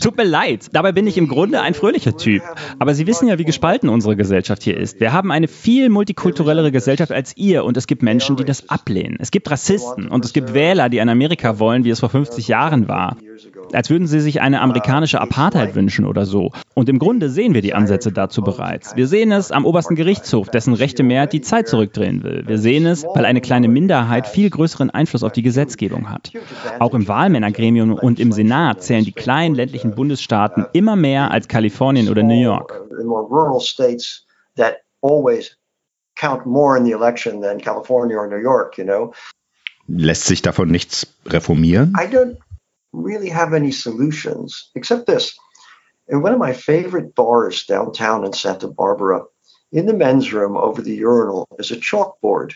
tut 0.00 0.16
mir 0.16 0.24
leid. 0.24 0.68
Dabei 0.72 0.92
bin 0.92 1.06
ich 1.06 1.18
im 1.18 1.28
Grunde 1.28 1.60
ein 1.60 1.74
fröhlicher 1.74 2.16
Typ. 2.16 2.42
Aber 2.78 2.94
Sie 2.94 3.06
wissen 3.06 3.28
ja, 3.28 3.38
wie 3.38 3.44
gespalten 3.44 3.88
unsere 3.88 4.16
Gesellschaft 4.16 4.62
hier 4.62 4.76
ist. 4.76 5.00
Wir 5.00 5.12
haben 5.12 5.30
eine 5.32 5.48
viel 5.48 5.88
multikulturellere 5.88 6.72
Gesellschaft 6.72 7.12
als 7.12 7.36
ihr 7.36 7.64
und 7.64 7.76
es 7.76 7.86
gibt 7.86 8.02
Menschen, 8.02 8.36
die 8.36 8.44
das 8.44 8.68
ablehnen. 8.68 9.16
Es 9.20 9.30
gibt 9.30 9.50
Rassisten 9.50 10.08
und 10.08 10.24
es 10.24 10.32
gibt 10.32 10.54
Wähler, 10.54 10.88
die 10.88 11.00
ein 11.00 11.08
Amerika 11.08 11.58
wollen, 11.58 11.84
wie 11.84 11.90
es 11.90 12.00
vor 12.00 12.08
50 12.08 12.48
Jahren 12.48 12.88
war. 12.88 13.16
Als 13.72 13.90
würden 13.90 14.06
sie 14.06 14.20
sich 14.20 14.40
eine 14.40 14.60
amerikanische 14.60 15.20
Apartheid 15.20 15.74
wünschen 15.74 16.06
oder 16.06 16.24
so. 16.24 16.52
Und 16.74 16.88
im 16.88 16.98
Grunde 16.98 17.28
sehen 17.28 17.52
wir 17.52 17.62
die 17.62 17.74
Ansätze 17.74 18.12
dazu 18.12 18.42
bereits. 18.42 18.96
Wir 18.96 19.06
sehen 19.06 19.32
es 19.32 19.52
am 19.52 19.66
obersten 19.66 19.94
Gerichtshof, 19.94 20.48
dessen 20.48 20.72
rechte 20.72 21.02
Mehrheit 21.02 21.32
die 21.32 21.40
Zeit 21.40 21.68
zurückdrehen 21.68 22.22
will. 22.22 22.44
Wir 22.46 22.58
sehen 22.58 22.86
es, 22.86 23.04
weil 23.14 23.24
eine 23.24 23.40
kleine 23.40 23.68
Minderheit 23.68 24.26
viel 24.26 24.48
größeren 24.48 24.90
Einfluss 24.90 25.22
auf 25.22 25.32
die 25.32 25.42
Gesetzgebung 25.42 26.10
hat. 26.10 26.32
Auch 26.78 26.94
im 26.94 27.08
Wahlmännergremium 27.08 27.92
und 27.92 28.20
im 28.20 28.32
Senat 28.32 28.75
zählen 28.78 29.04
die 29.04 29.12
kleinen 29.12 29.54
ländlichen 29.54 29.94
Bundesstaaten 29.94 30.66
immer 30.72 30.96
mehr 30.96 31.30
als 31.30 31.48
Kalifornien 31.48 32.08
oder 32.08 32.22
New 32.22 32.40
York. 32.40 32.72
In 33.00 33.06
more 33.06 33.26
rural 33.28 33.60
states 33.60 34.26
that 34.56 34.78
always 35.00 35.56
count 36.16 36.46
more 36.46 36.76
in 36.76 36.84
the 36.84 36.92
election 36.92 37.40
than 37.40 37.58
California 37.60 38.16
or 38.16 38.26
New 38.26 38.40
York. 38.40 38.78
You 38.78 38.84
know, 38.84 39.12
Lässt 39.88 40.24
sich 40.24 40.42
davon 40.42 40.70
nichts 40.70 41.06
reformieren? 41.26 41.92
I 41.96 42.06
don't 42.06 42.38
really 42.92 43.30
have 43.30 43.54
any 43.54 43.70
solutions 43.70 44.70
except 44.74 45.06
this. 45.06 45.36
In 46.08 46.22
one 46.22 46.32
of 46.32 46.38
my 46.38 46.52
favorite 46.52 47.14
bars 47.14 47.66
downtown 47.66 48.24
in 48.24 48.32
Santa 48.32 48.68
Barbara, 48.68 49.24
in 49.72 49.86
the 49.86 49.94
men's 49.94 50.32
room 50.32 50.56
over 50.56 50.82
the 50.82 50.94
urinal 50.94 51.46
is 51.58 51.70
a 51.70 51.76
chalkboard. 51.76 52.54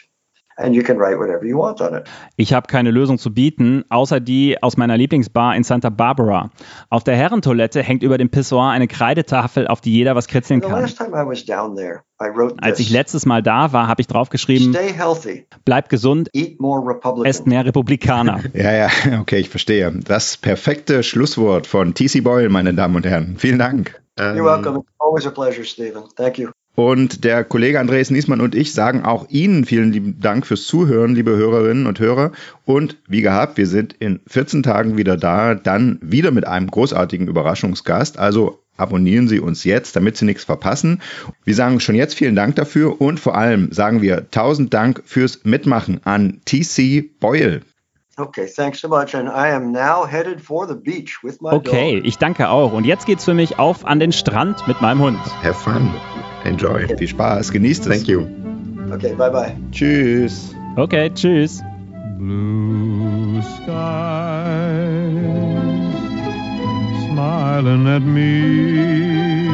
And 0.60 0.74
you 0.74 0.82
can 0.82 0.98
write 0.98 1.18
whatever 1.18 1.44
you 1.44 1.58
want 1.58 1.80
on 1.80 1.94
it. 1.94 2.04
Ich 2.36 2.52
habe 2.52 2.66
keine 2.66 2.90
Lösung 2.90 3.18
zu 3.18 3.32
bieten, 3.32 3.84
außer 3.88 4.20
die 4.20 4.62
aus 4.62 4.76
meiner 4.76 4.96
Lieblingsbar 4.96 5.56
in 5.56 5.64
Santa 5.64 5.90
Barbara. 5.90 6.50
Auf 6.88 7.04
der 7.04 7.16
Herrentoilette 7.16 7.82
hängt 7.82 8.02
über 8.02 8.18
dem 8.18 8.30
Pissoir 8.30 8.70
eine 8.70 8.86
Kreidetafel, 8.88 9.66
auf 9.66 9.80
die 9.80 9.92
jeder 9.92 10.14
was 10.14 10.28
kritzeln 10.28 10.60
kann. 10.60 10.70
there, 11.76 12.02
Als 12.60 12.80
ich 12.80 12.90
letztes 12.90 13.26
Mal 13.26 13.42
da 13.42 13.72
war, 13.72 13.88
habe 13.88 14.00
ich 14.00 14.06
draufgeschrieben, 14.06 14.72
Stay 14.72 14.92
healthy, 14.92 15.46
bleibt 15.64 15.88
gesund, 15.88 16.28
eat 16.34 16.60
more 16.60 16.80
Republican. 16.86 17.26
esst 17.26 17.46
mehr 17.46 17.64
Republikaner. 17.64 18.40
Ja, 18.52 18.72
ja, 18.72 18.88
okay, 19.20 19.38
ich 19.38 19.48
verstehe. 19.48 19.90
Das 20.04 20.36
perfekte 20.36 21.02
Schlusswort 21.02 21.66
von 21.66 21.94
TC 21.94 22.22
Boyle, 22.22 22.48
meine 22.48 22.74
Damen 22.74 22.96
und 22.96 23.06
Herren. 23.06 23.36
Vielen 23.38 23.58
Dank. 23.58 24.00
You're 24.18 24.44
welcome. 24.44 24.82
Always 24.98 25.26
a 25.26 25.30
pleasure, 25.30 25.64
Stephen. 25.64 26.04
Thank 26.16 26.38
you. 26.38 26.50
Und 26.82 27.24
der 27.24 27.44
Kollege 27.44 27.78
Andreas 27.78 28.10
Niesmann 28.10 28.40
und 28.40 28.54
ich 28.54 28.72
sagen 28.72 29.04
auch 29.04 29.28
Ihnen 29.28 29.66
vielen 29.66 29.92
lieben 29.92 30.18
Dank 30.18 30.46
fürs 30.46 30.64
Zuhören, 30.64 31.14
liebe 31.14 31.36
Hörerinnen 31.36 31.86
und 31.86 32.00
Hörer. 32.00 32.32
Und 32.64 32.96
wie 33.06 33.20
gehabt, 33.20 33.58
wir 33.58 33.66
sind 33.66 33.92
in 33.98 34.20
14 34.26 34.62
Tagen 34.62 34.96
wieder 34.96 35.18
da, 35.18 35.54
dann 35.54 35.98
wieder 36.00 36.30
mit 36.30 36.46
einem 36.46 36.70
großartigen 36.70 37.28
Überraschungsgast. 37.28 38.18
Also 38.18 38.62
abonnieren 38.78 39.28
Sie 39.28 39.40
uns 39.40 39.64
jetzt, 39.64 39.94
damit 39.94 40.16
Sie 40.16 40.24
nichts 40.24 40.44
verpassen. 40.44 41.02
Wir 41.44 41.54
sagen 41.54 41.80
schon 41.80 41.96
jetzt 41.96 42.14
vielen 42.14 42.34
Dank 42.34 42.56
dafür 42.56 42.98
und 42.98 43.20
vor 43.20 43.36
allem 43.36 43.70
sagen 43.72 44.00
wir 44.00 44.30
tausend 44.30 44.72
Dank 44.72 45.02
fürs 45.04 45.44
Mitmachen 45.44 46.00
an 46.04 46.40
TC 46.46 47.10
Boyle. 47.20 47.60
Okay, 48.20 48.46
thanks 48.46 48.80
so 48.80 48.88
much. 48.88 49.14
And 49.14 49.28
I 49.28 49.48
am 49.50 49.72
now 49.72 50.04
headed 50.04 50.42
for 50.42 50.66
the 50.66 50.74
beach 50.74 51.22
with 51.22 51.40
my 51.40 51.52
Okay, 51.52 51.96
dog. 51.96 52.06
ich 52.06 52.18
danke 52.18 52.50
auch. 52.50 52.72
Und 52.74 52.84
jetzt 52.84 53.06
geht's 53.06 53.24
für 53.24 53.32
mich 53.34 53.58
auf 53.58 53.86
an 53.86 53.98
den 53.98 54.12
Strand 54.12 54.66
mit 54.68 54.80
meinem 54.82 55.00
Hund. 55.00 55.18
Have 55.42 55.54
fun. 55.54 55.90
Enjoy. 56.44 56.86
Viel 56.98 57.08
Spaß, 57.08 57.50
genießt 57.50 57.86
es. 57.86 57.92
Thank 57.96 58.08
you. 58.08 58.26
Okay, 58.92 59.14
bye 59.14 59.30
bye. 59.30 59.56
Tschüss. 59.72 60.54
Okay, 60.76 61.10
tschüss. 61.14 61.62
Blue 62.18 63.40
skies 63.42 63.70
smiling 67.06 67.86
at 67.88 68.02
me. 68.02 69.48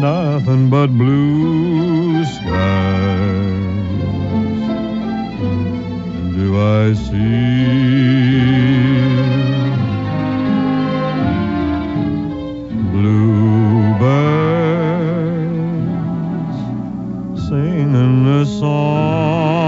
Nothing 0.00 0.68
but 0.70 0.88
blue 0.96 2.24
skies 2.24 3.39
do 6.50 6.58
I 6.58 6.94
see. 6.94 7.30
Bluebirds 12.92 14.18
singing 17.48 18.26
a 18.26 18.44
song, 18.46 19.59